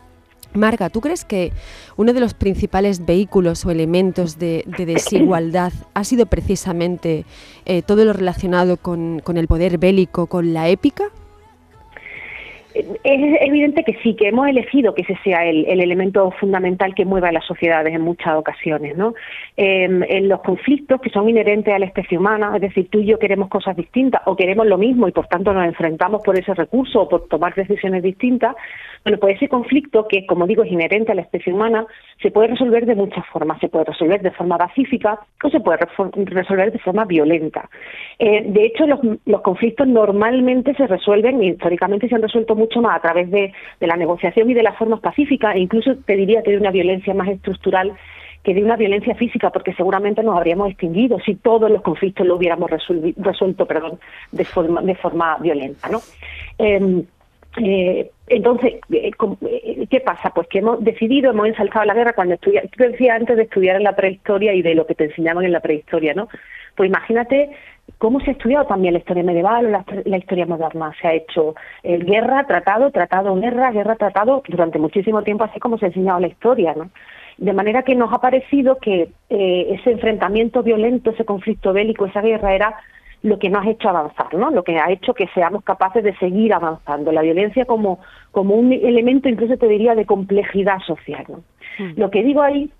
Marga, 0.53 0.89
¿tú 0.89 1.01
crees 1.01 1.25
que 1.25 1.51
uno 1.98 2.13
de 2.13 2.22
los 2.22 2.36
principales 2.36 3.05
vehículos 3.05 3.65
o 3.65 3.72
elementos 3.72 4.39
de, 4.39 4.63
de 4.65 4.86
desigualdad 4.86 5.74
ha 5.93 6.05
sido 6.05 6.27
precisamente 6.27 7.25
eh, 7.65 7.81
todo 7.81 8.05
lo 8.05 8.13
relacionado 8.13 8.77
con 8.77 9.22
el 9.25 9.48
poder 9.50 9.77
bélico, 9.77 10.27
con 10.27 10.53
la 10.53 10.69
épica? 10.69 11.12
Es 13.03 13.41
evidente 13.41 13.84
que 13.84 13.98
sí, 14.03 14.15
que 14.15 14.27
hemos 14.27 14.48
elegido 14.48 14.93
que 14.93 15.01
ese 15.01 15.17
sea 15.24 15.46
el, 15.46 15.65
el 15.65 15.81
elemento 15.81 16.31
fundamental 16.39 16.93
que 16.96 17.05
mueva 17.05 17.29
a 17.29 17.31
las 17.31 17.46
sociedades 17.46 17.93
en 17.93 18.01
muchas 18.01 18.36
ocasiones. 18.36 18.98
¿no? 18.98 19.13
Eh, 19.55 19.84
en 19.86 20.29
los 20.29 20.41
conflictos 20.41 21.01
que 21.01 21.10
son 21.10 21.29
inherentes 21.29 21.74
a 21.74 21.79
la 21.79 21.86
especie 21.86 22.17
humana, 22.17 22.51
es 22.55 22.62
decir, 22.62 22.89
tú 22.89 23.00
y 23.00 23.05
yo 23.05 23.19
queremos 23.19 23.50
cosas 23.50 23.75
distintas 23.75 24.22
o 24.25 24.36
queremos 24.36 24.67
lo 24.67 24.77
mismo 24.77 25.07
y 25.07 25.12
por 25.12 25.27
tanto 25.27 25.53
nos 25.53 25.65
enfrentamos 25.65 26.22
por 26.24 26.38
ese 26.38 26.53
recurso 26.53 27.01
o 27.01 27.10
por 27.10 27.27
tomar 27.27 27.55
decisiones 27.55 28.03
distintas, 28.03 28.55
bueno, 29.03 29.19
pues 29.19 29.38
ese 29.38 29.48
conflicto 29.48 30.05
que, 30.07 30.25
como 30.25 30.48
digo, 30.48 30.63
es 30.63 30.72
inherente 30.72 31.13
a 31.13 31.15
la 31.15 31.22
especie 31.22 31.53
humana, 31.53 31.86
se 32.22 32.29
puede 32.29 32.50
resolver 32.50 32.86
de 32.86 32.96
muchas 32.96 33.25
formas. 33.27 33.60
Se 33.62 33.69
puede 33.69 33.86
resolver 33.86 34.22
de 34.22 34.31
forma 34.31 34.57
pacífica 34.57 35.19
o 35.41 35.50
se 35.50 35.62
puede 35.62 35.79
resolver 36.25 36.74
de 36.74 36.79
forma 36.79 37.05
violenta. 37.05 37.69
Eh, 38.19 38.43
de 38.48 38.65
hecho, 38.65 38.86
los, 38.86 39.00
los 39.25 39.41
conflictos 39.41 39.88
normalmente 39.88 40.74
se 40.75 40.88
resuelven, 40.88 41.41
y 41.41 41.51
históricamente 41.51 42.10
se 42.10 42.15
han 42.15 42.22
resuelto 42.22 42.55
más 42.81 42.97
a 42.97 43.01
través 43.01 43.29
de, 43.31 43.53
la 43.79 43.95
negociación 43.95 44.50
y 44.50 44.53
de 44.53 44.63
las 44.63 44.77
formas 44.77 45.00
pacíficas, 45.00 45.55
e 45.55 45.59
incluso 45.59 45.95
te 46.05 46.15
diría 46.15 46.43
que 46.43 46.51
de 46.51 46.57
una 46.57 46.71
violencia 46.71 47.13
más 47.13 47.27
estructural 47.29 47.93
que 48.43 48.53
de 48.53 48.63
una 48.63 48.77
violencia 48.77 49.15
física, 49.15 49.50
porque 49.50 49.74
seguramente 49.74 50.24
nos 50.24 50.38
habríamos 50.38 50.69
extinguido 50.69 51.19
si 51.19 51.36
todos 51.36 51.69
los 51.69 51.81
conflictos 51.81 52.25
lo 52.25 52.36
hubiéramos 52.36 52.69
resuelto 52.69 53.65
perdón, 53.65 54.00
de, 54.31 54.45
forma, 54.45 54.81
de 54.81 54.95
forma 54.95 55.38
violenta. 55.38 55.89
¿no? 55.89 56.00
Eh, 56.57 57.03
eh, 57.58 58.12
entonces, 58.27 58.74
eh, 58.92 59.12
eh, 59.12 59.88
¿qué 59.89 60.00
pasa? 60.01 60.32
Pues 60.32 60.48
que 60.48 60.60
hemos 60.60 60.84
decidido, 60.84 61.32
hemos 61.32 61.48
ensalzado 61.48 61.86
la 61.86 61.94
guerra 61.94 62.13
cuando 62.13 62.36
estudiamos, 62.36 62.72
tú 62.72 62.84
decías 62.84 63.20
antes 63.20 63.38
de 63.38 63.44
estudiar 63.44 63.77
en 63.77 63.84
la 63.84 63.96
prehistoria 63.96 64.54
y 64.54 64.62
de 64.62 64.75
lo 64.75 64.86
que 64.86 64.96
te 64.96 65.06
enseñaban 65.06 65.46
en 65.46 65.54
la 65.54 65.62
prehistoria, 65.62 66.13
¿no? 66.13 66.27
Pues 66.75 66.89
imagínate 66.89 67.50
cómo 67.98 68.20
se 68.20 68.30
ha 68.30 68.34
estudiado 68.34 68.66
también 68.66 68.94
la 68.94 69.00
historia 69.00 69.24
medieval 69.24 69.66
o 69.66 69.84
la, 70.06 70.18
historia 70.18 70.46
moderna. 70.46 70.94
Se 71.01 71.08
ha 71.08 71.13
hecho 71.13 71.56
eh, 71.84 71.98
guerra, 71.98 72.46
tratado, 72.46 72.92
tratado, 72.92 73.36
guerra, 73.36 73.72
guerra, 73.72 73.96
tratado, 73.96 74.44
durante 74.48 74.77
muchísimo 74.77 75.24
tiempo, 75.24 75.46
así 75.46 75.60
como 75.60 75.77
se 75.77 75.86
ha 75.86 75.88
enseñado 75.89 76.20
la 76.20 76.27
historia, 76.27 76.74
¿no? 76.75 76.89
De 77.38 77.54
manera 77.54 77.84
que 77.84 77.96
nos 77.96 78.12
ha 78.13 78.20
parecido 78.20 78.77
que 78.77 79.10
eh, 79.30 79.68
ese 79.70 79.92
enfrentamiento 79.92 80.63
violento, 80.63 81.12
ese 81.12 81.25
conflicto 81.25 81.72
bélico, 81.72 82.06
esa 82.06 82.22
guerra 82.22 82.54
era 82.54 82.75
lo 83.24 83.39
que 83.39 83.50
nos 83.50 83.65
ha 83.65 83.69
hecho 83.69 83.89
avanzar, 83.89 84.33
¿no? 84.33 84.51
Lo 84.51 84.63
que 84.63 84.77
ha 84.77 84.91
hecho 84.91 85.13
que 85.13 85.27
seamos 85.33 85.63
capaces 85.63 86.03
de 86.03 86.15
seguir 86.17 86.53
avanzando. 86.53 87.12
La 87.12 87.21
violencia 87.21 87.65
como, 87.65 88.00
como 88.31 88.55
un 88.55 88.71
elemento, 88.71 89.27
incluso 89.27 89.57
te 89.57 89.67
diría, 89.67 89.95
de 89.95 90.05
complejidad 90.05 90.79
social, 90.86 91.25
¿no? 91.27 91.38
Mm. 91.79 92.00
Lo 92.00 92.12
que 92.12 92.24
digo 92.24 92.41
ahí 92.41 92.71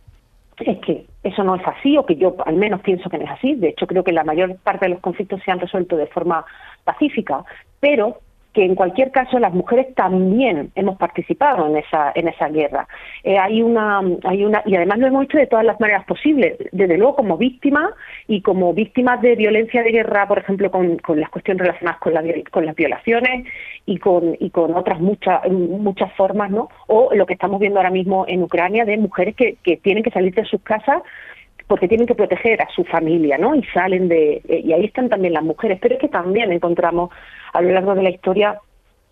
es 0.60 0.77
que 0.79 1.06
eso 1.24 1.44
no 1.44 1.56
es 1.56 1.67
así, 1.67 1.98
o 1.98 2.06
que 2.06 2.15
yo 2.15 2.36
al 2.46 2.56
menos 2.56 2.82
pienso 2.82 3.10
que 3.10 3.17
no 3.17 3.25
es 3.25 3.32
así. 3.32 3.56
De 3.56 3.70
hecho, 3.70 3.88
creo 3.88 4.03
que 4.03 4.12
la 4.12 4.24
mayor 4.24 4.56
parte 4.58 4.86
de 4.86 4.89
los 4.89 5.00
conflictos 5.00 5.41
se 5.44 5.51
han 5.51 5.60
resuelto 5.60 5.98
de 5.98 6.08
forma 6.08 6.46
pacífica, 6.84 7.44
pero 7.79 8.20
que 8.58 8.66
en 8.66 8.74
cualquier 8.74 9.12
caso 9.12 9.38
las 9.38 9.54
mujeres 9.54 9.94
también 9.94 10.72
hemos 10.74 10.98
participado 10.98 11.68
en 11.68 11.78
esa 11.78 12.12
en 12.16 12.28
esa 12.28 12.50
guerra 12.50 12.88
eh, 13.24 13.38
hay 13.38 13.62
una 13.62 14.02
hay 14.24 14.44
una 14.44 14.64
y 14.66 14.76
además 14.76 14.98
lo 14.98 15.06
hemos 15.06 15.26
hecho 15.26 15.38
de 15.38 15.46
todas 15.46 15.64
las 15.64 15.80
maneras 15.80 16.06
posibles 16.06 16.58
desde 16.72 16.98
luego 16.98 17.18
como 17.18 17.38
víctimas 17.38 17.92
y 18.28 18.42
como 18.42 18.74
víctimas 18.74 19.22
de 19.22 19.36
violencia 19.36 19.84
de 19.84 19.92
guerra 19.92 20.28
por 20.28 20.40
ejemplo 20.40 20.72
con, 20.72 20.98
con 20.98 21.20
las 21.20 21.30
cuestiones 21.30 21.62
relacionadas 21.68 22.00
con 22.00 22.16
la, 22.16 22.24
con 22.50 22.66
las 22.66 22.76
violaciones 22.76 23.46
y 23.86 24.00
con 24.00 24.36
y 24.40 24.50
con 24.50 24.76
otras 24.76 25.00
muchas 25.00 25.48
muchas 25.52 26.12
formas 26.14 26.50
no 26.50 26.68
o 26.88 27.14
lo 27.14 27.28
que 27.28 27.34
estamos 27.34 27.60
viendo 27.60 27.78
ahora 27.78 27.92
mismo 27.92 28.26
en 28.28 28.42
Ucrania 28.42 28.86
de 28.86 28.98
mujeres 28.98 29.36
que, 29.36 29.58
que 29.62 29.78
tienen 29.78 30.02
que 30.02 30.10
salir 30.10 30.34
de 30.34 30.46
sus 30.46 30.64
casas 30.64 31.04
porque 31.68 31.88
tienen 31.88 32.08
que 32.08 32.16
proteger 32.16 32.62
a 32.62 32.70
su 32.70 32.86
familia, 32.86 33.38
¿no? 33.38 33.54
Y 33.54 33.62
salen 33.74 34.08
de 34.08 34.42
y 34.48 34.72
ahí 34.72 34.86
están 34.86 35.10
también 35.10 35.34
las 35.34 35.44
mujeres, 35.44 35.78
pero 35.82 35.96
es 35.96 36.02
que 36.02 36.08
también 36.08 36.52
encontramos 36.52 37.12
a 37.58 37.62
lo 37.62 37.72
largo 37.72 37.96
de 37.96 38.04
la 38.04 38.12
historia, 38.12 38.60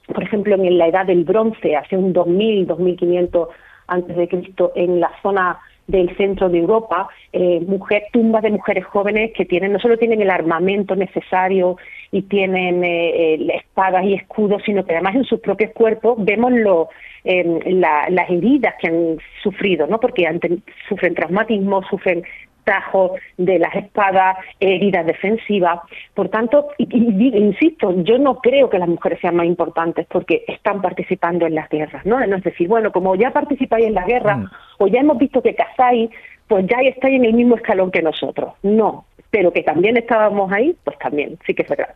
por 0.05 0.23
ejemplo, 0.23 0.55
en 0.55 0.77
la 0.77 0.87
edad 0.87 1.05
del 1.05 1.23
bronce, 1.23 1.75
hace 1.75 1.97
un 1.97 2.13
2000, 2.13 2.67
2500 2.67 3.49
antes 3.87 4.15
de 4.15 4.27
Cristo, 4.27 4.71
en 4.75 4.99
la 4.99 5.11
zona 5.23 5.57
del 5.87 6.15
centro 6.17 6.49
de 6.49 6.59
Europa, 6.59 7.09
eh, 7.31 7.59
mujer, 7.67 8.03
tumbas 8.11 8.43
de 8.43 8.51
mujeres 8.51 8.85
jóvenes 8.85 9.31
que 9.35 9.45
tienen 9.45 9.71
no 9.71 9.79
solo 9.79 9.97
tienen 9.97 10.21
el 10.21 10.31
armamento 10.31 10.95
necesario 10.95 11.77
y 12.11 12.23
tienen 12.23 12.83
eh, 12.83 13.33
eh, 13.33 13.47
espadas 13.55 14.03
y 14.05 14.13
escudos, 14.13 14.61
sino 14.65 14.83
que 14.83 14.93
además 14.93 15.15
en 15.15 15.25
sus 15.25 15.39
propios 15.39 15.71
cuerpos 15.73 16.15
vemos 16.17 16.51
lo, 16.51 16.89
eh, 17.23 17.59
la, 17.65 18.07
las 18.09 18.29
heridas 18.29 18.75
que 18.79 18.87
han 18.87 19.17
sufrido, 19.41 19.87
¿no? 19.87 19.99
Porque 19.99 20.27
sufren 20.87 21.15
traumatismo, 21.15 21.83
sufren 21.89 22.23
tajo 22.65 23.15
de 23.37 23.59
las 23.59 23.73
espadas, 23.75 24.37
heridas 24.59 25.05
defensivas. 25.05 25.79
Por 26.13 26.29
tanto, 26.29 26.67
y, 26.77 26.87
y, 26.91 27.37
insisto, 27.37 27.93
yo 28.03 28.17
no 28.17 28.39
creo 28.39 28.69
que 28.69 28.79
las 28.79 28.89
mujeres 28.89 29.19
sean 29.21 29.37
más 29.37 29.45
importantes 29.45 30.05
porque 30.09 30.43
están 30.47 30.81
participando 30.81 31.45
en 31.45 31.55
las 31.55 31.69
guerras, 31.69 32.05
¿no? 32.05 32.19
No 32.25 32.35
es 32.35 32.43
decir, 32.43 32.67
bueno, 32.67 32.91
como 32.91 33.15
ya 33.15 33.31
participáis 33.31 33.85
en 33.85 33.93
la 33.93 34.03
guerra 34.03 34.35
mm. 34.37 34.49
o 34.79 34.87
ya 34.87 34.99
hemos 34.99 35.17
visto 35.17 35.41
que 35.41 35.55
cazáis, 35.55 36.09
pues 36.47 36.65
ya 36.67 36.77
estáis 36.81 37.15
en 37.15 37.25
el 37.25 37.33
mismo 37.33 37.55
escalón 37.55 37.91
que 37.91 38.01
nosotros. 38.01 38.53
No, 38.63 39.05
pero 39.29 39.51
que 39.53 39.63
también 39.63 39.97
estábamos 39.97 40.51
ahí, 40.51 40.75
pues 40.83 40.97
también, 40.99 41.37
sí 41.45 41.53
que 41.53 41.63
es 41.63 41.69
verdad. 41.69 41.95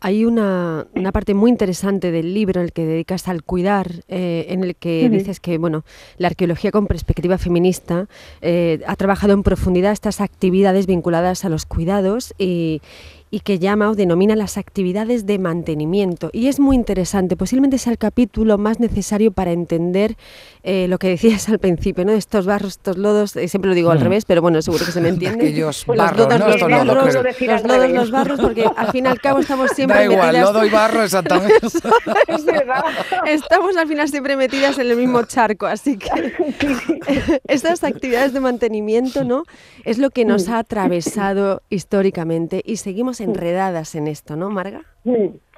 Hay 0.00 0.24
una, 0.24 0.86
una, 0.94 1.12
parte 1.12 1.34
muy 1.34 1.50
interesante 1.50 2.12
del 2.12 2.32
libro 2.32 2.60
en 2.60 2.66
el 2.66 2.72
que 2.72 2.86
dedicas 2.86 3.26
al 3.26 3.42
cuidar, 3.42 4.04
eh, 4.08 4.46
en 4.48 4.62
el 4.62 4.76
que 4.76 5.04
uh 5.04 5.08
-huh. 5.08 5.10
dices 5.10 5.40
que 5.40 5.58
bueno, 5.58 5.84
la 6.18 6.28
arqueología 6.28 6.70
con 6.70 6.86
perspectiva 6.86 7.36
feminista 7.36 8.06
eh, 8.40 8.80
ha 8.86 8.94
trabajado 8.96 9.32
en 9.32 9.42
profundidad 9.42 9.92
estas 9.92 10.20
actividades 10.20 10.86
vinculadas 10.86 11.44
a 11.44 11.48
los 11.48 11.66
cuidados 11.66 12.32
y, 12.38 12.80
y 13.30 13.40
que 13.40 13.58
llama 13.58 13.90
o 13.90 13.94
denomina 13.94 14.36
las 14.36 14.56
actividades 14.58 15.26
de 15.26 15.38
mantenimiento. 15.38 16.30
Y 16.32 16.48
es 16.48 16.60
muy 16.60 16.76
interesante, 16.76 17.36
posiblemente 17.36 17.78
sea 17.78 17.92
el 17.92 17.98
capítulo 17.98 18.58
más 18.58 18.80
necesario 18.80 19.32
para 19.32 19.52
entender 19.52 20.16
eh, 20.62 20.86
lo 20.88 20.98
que 20.98 21.08
decías 21.08 21.48
al 21.48 21.58
principio, 21.58 22.04
¿no? 22.04 22.12
Estos 22.12 22.46
barros, 22.46 22.72
estos 22.72 22.98
lodos, 22.98 23.36
eh, 23.36 23.48
siempre 23.48 23.68
lo 23.70 23.74
digo 23.74 23.90
al 23.90 23.98
Mm. 23.98 24.02
revés, 24.02 24.24
pero 24.24 24.42
bueno, 24.42 24.60
seguro 24.62 24.84
que 24.84 24.92
se 24.92 25.00
me 25.00 25.08
entiende. 25.14 25.46
Aquellos 25.46 25.84
Pues 25.86 25.98
barros, 25.98 26.28
los 26.28 26.38
lodos, 26.38 26.60
¿no? 26.60 26.68
los, 26.68 26.86
lodos, 26.86 27.14
los 27.14 27.64
lodos, 27.64 28.10
barros, 28.10 28.40
porque 28.40 28.64
al 28.76 28.90
fin 28.92 29.04
y 29.06 29.08
al 29.08 29.20
cabo 29.20 29.38
estamos 29.40 29.70
siempre 29.72 29.98
Da 29.98 30.04
igual, 30.04 30.26
metidas... 30.28 30.52
lodo 30.52 30.64
y 30.64 30.70
barro 30.70 31.02
exactamente. 31.02 31.54
Es 32.28 32.44
verdad. 32.44 32.82
Estamos 33.26 33.76
al 33.76 33.88
final 33.88 34.08
siempre 34.08 34.36
metidas 34.36 34.78
en 34.78 34.90
el 34.90 34.96
mismo 34.96 35.22
charco, 35.24 35.66
así 35.66 35.96
que 35.96 36.08
estas 37.48 37.84
actividades 37.84 38.32
de 38.32 38.40
mantenimiento, 38.40 39.24
¿no? 39.24 39.44
Es 39.84 39.98
lo 39.98 40.10
que 40.10 40.24
nos 40.24 40.48
ha 40.48 40.58
atravesado 40.58 41.62
históricamente 41.70 42.62
y 42.64 42.76
seguimos 42.76 43.17
enredadas 43.20 43.94
en 43.94 44.08
esto, 44.08 44.36
¿no, 44.36 44.50
Marga? 44.50 44.82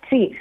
Sí, 0.09 0.33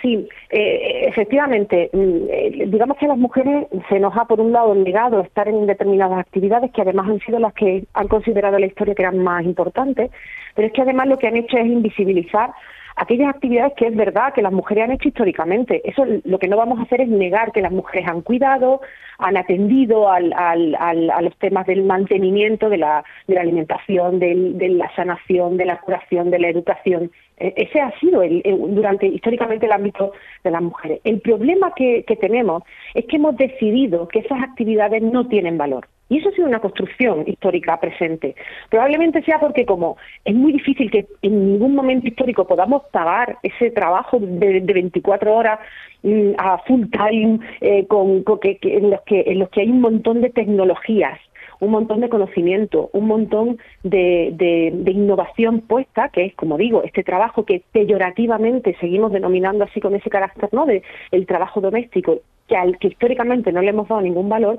sí, 0.00 0.28
eh, 0.50 1.04
efectivamente, 1.08 1.90
mm, 1.92 2.16
eh, 2.30 2.64
digamos 2.68 2.96
que 2.98 3.06
las 3.06 3.18
mujeres 3.18 3.66
se 3.88 4.00
nos 4.00 4.16
ha 4.16 4.24
por 4.24 4.40
un 4.40 4.52
lado 4.52 4.74
negado 4.74 5.20
estar 5.20 5.48
en 5.48 5.66
determinadas 5.66 6.18
actividades 6.18 6.70
que 6.72 6.82
además 6.82 7.08
han 7.08 7.20
sido 7.20 7.38
las 7.38 7.52
que 7.52 7.84
han 7.94 8.08
considerado 8.08 8.58
la 8.58 8.66
historia 8.66 8.94
que 8.94 9.02
eran 9.02 9.18
más 9.18 9.44
importantes, 9.44 10.10
pero 10.54 10.68
es 10.68 10.72
que 10.72 10.82
además 10.82 11.08
lo 11.08 11.18
que 11.18 11.26
han 11.26 11.36
hecho 11.36 11.58
es 11.58 11.66
invisibilizar 11.66 12.50
aquellas 12.98 13.28
actividades 13.28 13.72
que 13.76 13.86
es 13.86 13.96
verdad 13.96 14.32
que 14.34 14.42
las 14.42 14.52
mujeres 14.52 14.84
han 14.84 14.92
hecho 14.92 15.08
históricamente. 15.08 15.80
Eso 15.88 16.04
lo 16.24 16.38
que 16.38 16.48
no 16.48 16.56
vamos 16.56 16.78
a 16.78 16.82
hacer 16.82 17.00
es 17.00 17.08
negar 17.08 17.52
que 17.52 17.62
las 17.62 17.72
mujeres 17.72 18.06
han 18.08 18.22
cuidado, 18.22 18.80
han 19.18 19.36
atendido 19.36 20.10
al, 20.10 20.32
al, 20.34 20.76
al, 20.78 21.10
a 21.10 21.22
los 21.22 21.36
temas 21.38 21.66
del 21.66 21.82
mantenimiento, 21.84 22.68
de 22.68 22.78
la, 22.78 23.04
de 23.26 23.34
la 23.34 23.40
alimentación, 23.42 24.18
del, 24.18 24.58
de 24.58 24.68
la 24.68 24.94
sanación, 24.94 25.56
de 25.56 25.64
la 25.64 25.80
curación, 25.80 26.30
de 26.30 26.38
la 26.38 26.48
educación. 26.48 27.10
Eh, 27.38 27.54
Ese 27.56 27.80
ha 27.80 27.90
sido 28.00 28.22
el, 28.22 28.42
el- 28.44 28.74
durante 28.74 29.06
históricamente 29.06 29.66
el 29.66 29.72
ámbito 29.72 30.12
de 30.44 30.50
las 30.50 30.62
mujeres. 30.62 31.00
El 31.04 31.20
problema 31.20 31.72
que, 31.74 32.04
que 32.04 32.16
tenemos 32.16 32.62
es 32.94 33.06
que 33.06 33.16
hemos 33.16 33.36
decidido 33.36 34.08
que 34.08 34.20
esas 34.20 34.42
actividades 34.42 35.02
no 35.02 35.26
tienen 35.28 35.56
valor. 35.58 35.86
Y 36.08 36.18
eso 36.18 36.30
ha 36.30 36.32
sido 36.32 36.46
una 36.48 36.60
construcción 36.60 37.24
histórica 37.26 37.78
presente. 37.78 38.34
Probablemente 38.70 39.22
sea 39.22 39.38
porque 39.38 39.66
como 39.66 39.96
es 40.24 40.34
muy 40.34 40.52
difícil 40.52 40.90
que 40.90 41.06
en 41.22 41.52
ningún 41.52 41.74
momento 41.74 42.06
histórico 42.08 42.46
podamos 42.46 42.82
pagar 42.90 43.36
ese 43.42 43.70
trabajo 43.70 44.18
de, 44.20 44.60
de 44.60 44.72
24 44.72 45.34
horas 45.34 45.58
mm, 46.02 46.30
a 46.38 46.58
full 46.66 46.84
time, 46.90 47.40
eh, 47.60 47.86
con, 47.86 48.22
con 48.22 48.38
en, 48.42 48.90
los 48.90 49.00
que, 49.02 49.24
en 49.26 49.38
los 49.38 49.50
que 49.50 49.60
hay 49.60 49.70
un 49.70 49.80
montón 49.82 50.20
de 50.22 50.30
tecnologías, 50.30 51.18
un 51.60 51.72
montón 51.72 52.00
de 52.00 52.08
conocimiento, 52.08 52.88
un 52.92 53.06
montón 53.06 53.58
de, 53.82 54.30
de- 54.32 54.70
de 54.72 54.90
innovación 54.92 55.60
puesta, 55.62 56.08
que 56.08 56.24
es, 56.26 56.34
como 56.36 56.56
digo, 56.56 56.82
este 56.84 57.02
trabajo 57.02 57.44
que 57.44 57.62
peyorativamente 57.72 58.76
seguimos 58.80 59.12
denominando 59.12 59.64
así 59.64 59.80
con 59.80 59.94
ese 59.94 60.08
carácter, 60.08 60.48
¿no?, 60.52 60.66
de 60.66 60.82
el 61.10 61.26
trabajo 61.26 61.60
doméstico, 61.60 62.20
que 62.46 62.56
al 62.56 62.78
que 62.78 62.88
históricamente 62.88 63.52
no 63.52 63.60
le 63.60 63.70
hemos 63.70 63.88
dado 63.88 64.00
ningún 64.00 64.28
valor, 64.28 64.58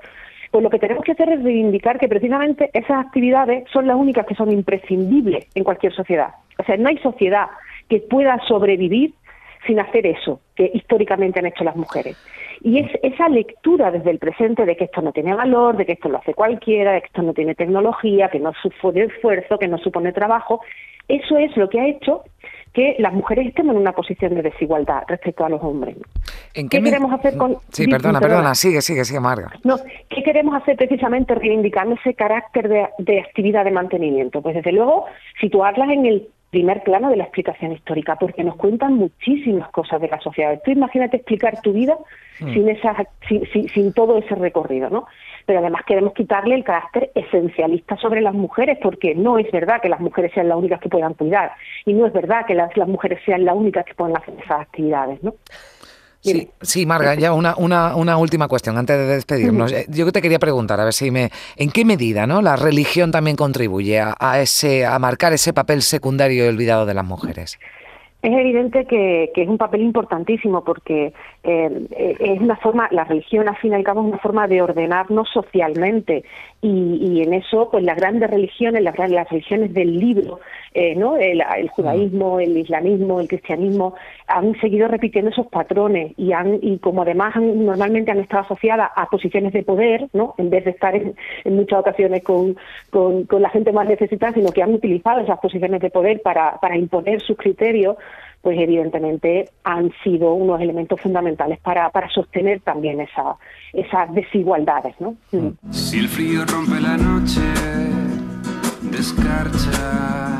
pues 0.52 0.64
lo 0.64 0.70
que 0.70 0.80
tenemos 0.80 1.04
que 1.04 1.12
hacer 1.12 1.30
es 1.30 1.44
reivindicar 1.44 2.00
que 2.00 2.08
precisamente 2.08 2.70
esas 2.74 3.06
actividades 3.06 3.66
son 3.72 3.88
las 3.88 3.98
únicas 3.98 4.26
que 4.26 4.36
son 4.36 4.52
imprescindibles 4.52 5.48
en 5.56 5.64
cualquier 5.64 5.94
sociedad. 5.94 6.30
O 6.58 6.64
sea, 6.64 6.78
no 6.78 6.90
hay 6.90 6.98
sociedad 6.98 7.48
que 7.88 8.00
pueda 8.00 8.40
sobrevivir 8.48 9.14
sin 9.68 9.80
hacer 9.80 10.06
eso 10.08 10.40
que 10.56 10.72
históricamente 10.74 11.40
han 11.40 11.46
hecho 11.46 11.64
las 11.64 11.76
mujeres. 11.76 12.18
Y 12.62 12.80
es 12.80 12.92
esa 13.04 13.30
lectura 13.30 13.92
desde 13.92 14.12
el 14.12 14.20
presente 14.20 14.66
de 14.66 14.76
que 14.76 14.86
esto 14.86 15.02
no 15.02 15.12
tiene 15.12 15.34
valor, 15.34 15.78
de 15.78 15.86
que 15.86 15.94
esto 15.94 16.10
lo 16.10 16.18
hace 16.18 16.34
cualquiera, 16.34 16.94
de 16.94 17.02
que 17.02 17.08
esto 17.08 17.22
no 17.22 17.34
tiene 17.34 17.56
tecnología, 17.56 18.30
que 18.30 18.40
no 18.40 18.54
supone 18.62 19.04
esfuerzo, 19.04 19.58
que 19.58 19.68
no 19.68 19.78
supone 19.78 20.12
trabajo, 20.12 20.62
eso 21.08 21.38
es 21.38 21.56
lo 21.58 21.70
que 21.70 21.80
ha 21.80 21.88
hecho 21.88 22.24
que 22.74 22.96
las 23.00 23.14
mujeres 23.14 23.48
estemos 23.48 23.76
en 23.76 23.82
una 23.82 23.94
posición 23.94 24.36
de 24.36 24.44
desigualdad 24.44 25.04
respecto 25.08 25.44
a 25.44 25.50
los 25.50 25.62
hombres. 25.64 25.98
¿En 26.54 26.68
¿Qué 26.70 26.80
me- 26.82 26.90
queremos 26.90 27.12
hacer 27.14 27.38
con- 27.38 27.58
Sí, 27.72 27.88
perdona, 27.88 28.20
perdona. 28.20 28.56
sigue, 28.56 28.82
sigue, 28.82 29.06
sigue, 29.06 29.20
Marga. 29.20 29.52
No, 29.64 29.78
¿qué 30.10 30.24
queremos 30.24 30.56
hacer 30.62 30.76
precisamente 30.78 31.36
reivindicando 31.36 31.96
ese 31.96 32.14
carácter 32.16 32.68
de, 32.70 32.88
de 32.98 33.20
actividad 33.22 33.66
de 33.66 33.72
mantenimiento? 33.72 34.42
Pues 34.42 34.56
desde 34.56 34.72
luego 34.72 35.06
situarlas 35.40 35.90
en 35.92 36.06
el 36.06 36.28
primer 36.50 36.82
plano 36.82 37.12
de 37.12 37.16
la 37.18 37.26
explicación 37.26 37.74
histórica, 37.74 38.16
porque 38.16 38.44
nos 38.44 38.56
cuentan 38.56 38.96
muchísimas 38.96 39.70
cosas 39.70 40.02
de 40.02 40.08
la 40.08 40.20
sociedad. 40.20 40.60
Tú 40.66 40.72
imagínate 40.72 41.18
explicar 41.18 41.62
tu 41.62 41.74
vida 41.74 41.96
sin, 42.40 42.68
esas, 42.70 42.98
sin, 43.28 43.46
sin- 43.52 43.70
sin 43.70 43.94
todo 43.94 44.18
ese 44.18 44.34
recorrido, 44.34 44.90
¿no? 44.90 45.06
Pero 45.46 45.60
además 45.60 45.84
queremos 45.86 46.14
quitarle 46.14 46.56
el 46.56 46.64
carácter 46.64 47.12
esencialista 47.14 47.98
sobre 47.98 48.22
las 48.22 48.34
mujeres, 48.34 48.80
porque 48.82 49.14
no 49.14 49.38
es 49.38 49.52
verdad 49.52 49.80
que 49.80 49.90
las 49.90 50.00
mujeres 50.00 50.32
sean 50.34 50.48
las 50.50 50.58
únicas 50.58 50.80
que 50.80 50.90
puedan 50.90 51.14
cuidar, 51.14 51.52
y 51.86 51.94
no 51.94 52.08
es 52.08 52.14
verdad 52.14 52.46
que 52.48 52.56
las, 52.56 52.76
las 52.76 52.88
mujeres 52.88 53.20
sean 53.26 53.46
las 53.46 53.56
únicas 53.56 53.86
que 53.86 53.94
puedan 53.94 54.18
hacer 54.18 54.34
esas 54.44 54.62
actividades, 54.62 55.22
¿no? 55.22 55.36
Sí, 56.22 56.50
sí, 56.62 56.86
Marga, 56.86 57.16
ya 57.16 57.34
una, 57.34 57.56
una, 57.56 57.96
una 57.96 58.18
última 58.18 58.48
cuestión 58.48 58.78
antes 58.78 58.98
de 58.98 59.06
despedirnos. 59.06 59.72
Eh, 59.72 59.86
Yo 59.88 60.12
te 60.12 60.22
quería 60.22 60.40
preguntar, 60.40 60.80
a 60.80 60.84
ver 60.84 60.94
si 60.94 61.12
me. 61.12 61.30
¿En 61.56 61.72
qué 61.72 61.86
medida 61.86 62.28
¿no? 62.28 62.42
la 62.42 62.58
religión 62.58 63.12
también 63.12 63.38
contribuye 63.38 64.00
a, 64.00 64.16
a 64.20 64.42
ese, 64.42 64.86
a 64.86 65.00
marcar 65.00 65.32
ese 65.32 65.54
papel 65.54 65.82
secundario 65.82 66.46
y 66.46 66.48
olvidado 66.50 66.86
de 66.86 66.94
las 66.94 67.06
mujeres? 67.06 67.58
Es 68.22 68.34
evidente 68.34 68.84
que, 68.84 69.32
que 69.34 69.44
es 69.44 69.48
un 69.48 69.58
papel 69.58 69.82
importantísimo 69.82 70.66
porque 70.66 71.14
eh, 71.44 71.88
eh, 71.92 72.16
es 72.20 72.42
una 72.42 72.58
forma, 72.58 72.90
la 72.92 73.06
religión 73.06 73.48
al 73.48 73.56
fin 73.56 73.72
y 73.72 73.76
al 73.76 73.84
cabo 73.86 74.02
es 74.02 74.08
una 74.08 74.18
forma 74.18 74.46
de 74.50 74.62
ordenarnos 74.62 75.30
socialmente 75.30 76.26
y, 76.62 77.00
y 77.02 77.22
en 77.24 77.34
eso 77.34 77.70
pues 77.72 77.82
las 77.82 77.96
grandes 77.96 78.30
religiones, 78.30 78.84
las 78.84 78.98
religiones 78.98 79.74
del 79.74 79.98
libro, 79.98 80.42
eh, 80.74 80.96
¿no? 80.96 81.18
el, 81.18 81.42
el 81.58 81.70
judaísmo, 81.70 82.40
el 82.40 82.58
islamismo, 82.58 83.20
el 83.20 83.28
cristianismo 83.28 83.96
han 84.28 84.60
seguido 84.60 84.88
repitiendo 84.88 85.32
esos 85.32 85.48
patrones 85.48 86.14
y 86.18 86.32
han 86.32 86.60
y 86.62 86.78
como 86.78 87.02
además 87.02 87.36
han- 87.36 87.66
normalmente 87.66 88.12
han 88.12 88.20
estado 88.20 88.44
asociadas 88.44 88.92
a 88.96 89.08
posiciones 89.08 89.54
de 89.54 89.64
poder, 89.64 90.08
¿no? 90.14 90.36
en 90.38 90.50
vez 90.50 90.66
de 90.66 90.72
estar 90.72 90.96
en, 90.96 91.16
en 91.44 91.56
muchas 91.56 91.80
ocasiones 91.80 92.24
con, 92.24 92.56
con, 92.92 93.24
con 93.26 93.42
la 93.42 93.50
gente 93.50 93.72
más 93.72 93.88
necesitada, 93.88 94.34
sino 94.34 94.52
que 94.52 94.62
han 94.64 94.74
utilizado 94.74 95.20
esas 95.22 95.40
posiciones 95.40 95.82
de 95.82 95.90
poder 95.90 96.22
para, 96.22 96.60
para 96.60 96.78
imponer 96.78 97.22
sus 97.22 97.38
criterios 97.38 97.96
pues 98.42 98.58
evidentemente 98.58 99.50
han 99.66 99.92
sido 100.02 100.34
unos 100.34 100.62
elementos 100.62 101.02
fundamentales 101.02 101.60
para, 101.60 101.90
para 101.90 102.08
sostener 102.10 102.62
también 102.62 103.02
esa, 103.02 103.36
esas 103.74 104.14
desigualdades. 104.14 104.96
¿no? 105.02 105.16
Mm. 105.34 105.50
Si 105.72 106.00
el 106.00 106.08
frío 106.08 106.46
rompe 106.46 106.80
la 106.80 106.96
noche, 106.96 107.42
descarcha. 108.84 110.39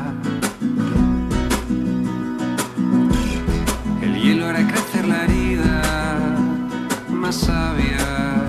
Más 7.30 7.36
sabia, 7.42 8.42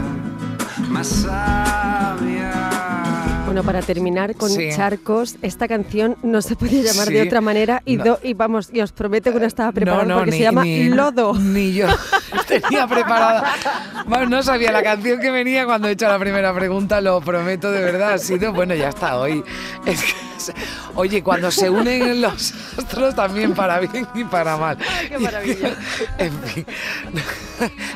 más 0.89 1.08
sabia. 1.08 2.52
Bueno, 3.46 3.62
para 3.63 3.84
terminar 3.84 4.34
con 4.36 4.50
Sí. 4.50 4.70
charcos, 4.76 5.36
esta 5.44 5.67
canción 5.67 6.15
no 6.24 6.41
se 6.41 6.56
podía 6.56 6.82
llamar 6.82 7.10
de 7.10 7.22
otra 7.22 7.41
manera 7.41 7.84
y, 7.86 7.98
No. 7.98 8.04
do- 8.06 8.20
y 8.24 8.34
vamos, 8.34 8.70
y 8.74 8.82
os 8.82 8.91
prometo 8.91 9.32
que 9.32 9.39
no 9.39 9.46
estaba 9.46 9.72
no, 9.86 10.04
no, 10.04 10.15
porque 10.17 10.32
ni, 10.32 10.38
se 10.38 10.44
llama 10.44 10.63
ni- 10.63 10.89
Lodo. 10.89 11.36
Ni 11.36 11.74
yo 11.74 11.86
tenía 12.48 12.88
preparada. 12.88 13.54
Bueno, 14.08 14.26
no 14.30 14.41
sabía 14.41 14.72
la 14.72 14.82
canción 14.82 15.20
que 15.20 15.30
venía 15.30 15.65
cuando 15.67 15.88
he 15.88 15.91
hecho 15.91 16.08
la 16.08 16.17
primera 16.17 16.52
pregunta, 16.52 17.02
lo 17.02 17.22
prometo 17.22 17.72
de 17.72 17.84
verdad. 17.84 18.13
Ha 18.13 18.17
sido, 18.17 18.52
bueno, 18.52 18.74
ya 18.74 18.89
está 18.89 19.20
hoy. 19.20 19.44
Es 19.86 20.02
que, 20.02 20.12
oye, 20.96 21.22
cuando 21.24 21.52
se 21.52 21.70
unen 21.70 22.22
los 22.22 22.54
astros 22.78 23.16
también 23.16 23.54
para 23.54 23.80
bien 23.80 24.08
y 24.16 24.24
para 24.24 24.58
mal. 24.58 24.78
Qué 25.10 25.18
maravilla. 25.18 25.76
En 26.18 26.34
fin, 26.44 26.66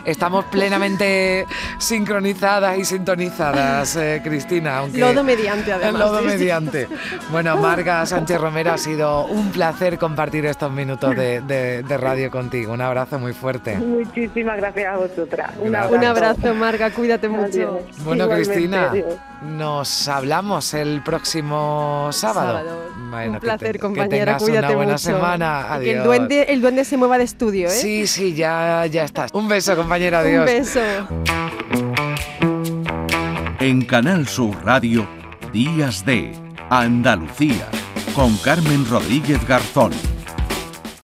estamos 0.05 0.45
plenamente 0.45 1.45
sincronizadas 1.79 2.77
y 2.77 2.85
sintonizadas, 2.85 3.95
eh, 3.95 4.21
Cristina. 4.23 4.79
Aunque 4.79 4.97
Lodo 4.99 5.23
mediante, 5.23 5.73
además. 5.73 5.99
Lodo 6.01 6.19
sí, 6.19 6.25
mediante. 6.25 6.87
Bueno, 7.31 7.57
Marga 7.57 8.05
Sánchez 8.05 8.39
Romero, 8.39 8.73
ha 8.73 8.77
sido 8.77 9.25
un 9.25 9.51
placer 9.51 9.97
compartir 9.97 10.45
estos 10.45 10.71
minutos 10.71 11.15
de, 11.15 11.41
de- 11.41 11.83
de 11.83 11.97
radio 11.97 12.29
contigo. 12.31 12.73
Un 12.73 12.81
abrazo 12.81 13.19
muy 13.19 13.33
fuerte. 13.33 13.75
Muchísimas 13.77 14.57
gracias 14.57 14.93
a 14.93 14.97
vosotras. 14.97 15.51
Un 15.59 15.71
Gracias. 15.71 15.91
Un 15.99 16.05
abrazo, 16.05 16.53
Marga, 16.55 16.91
cuídate 16.91 17.27
mucho. 17.29 17.45
Adiós. 17.45 17.69
Bueno, 18.03 18.23
Igualmente, 18.25 18.53
Cristina, 18.53 18.89
adiós. 18.91 19.15
Nos 19.45 20.07
hablamos 20.07 20.73
el 20.73 21.01
próximo 21.03 22.09
sábado. 22.11 22.47
Sábado. 22.59 22.81
Bueno, 23.09 23.33
Un 23.33 23.39
que 23.39 23.39
placer, 23.41 23.71
te- 23.73 23.79
compañera, 23.79 24.37
que 24.37 24.43
cuídate 24.43 24.67
una 24.67 24.75
buena 24.75 24.91
mucho. 24.93 25.03
semana. 25.03 25.73
Adiós. 25.73 25.83
Que 25.83 25.91
el 25.97 26.03
duende, 26.03 26.41
el 26.49 26.61
duende 26.61 26.83
se 26.85 26.97
mueva 26.97 27.17
de 27.17 27.23
estudio, 27.23 27.67
¿eh? 27.67 27.71
Sí, 27.71 28.07
sí, 28.07 28.33
ya, 28.33 28.85
ya 28.87 29.03
estás. 29.03 29.31
Un 29.33 29.47
beso, 29.47 29.75
compañera. 29.75 30.19
Adiós. 30.19 30.39
Un 30.41 30.45
beso. 30.45 30.79
En 33.59 33.81
Canal 33.85 34.27
Sur 34.27 34.55
Radio, 34.65 35.07
Días 35.53 36.05
de 36.05 36.33
Andalucía, 36.69 37.67
con 38.13 38.35
Carmen 38.37 38.85
Rodríguez 38.89 39.45
Garzón. 39.47 39.91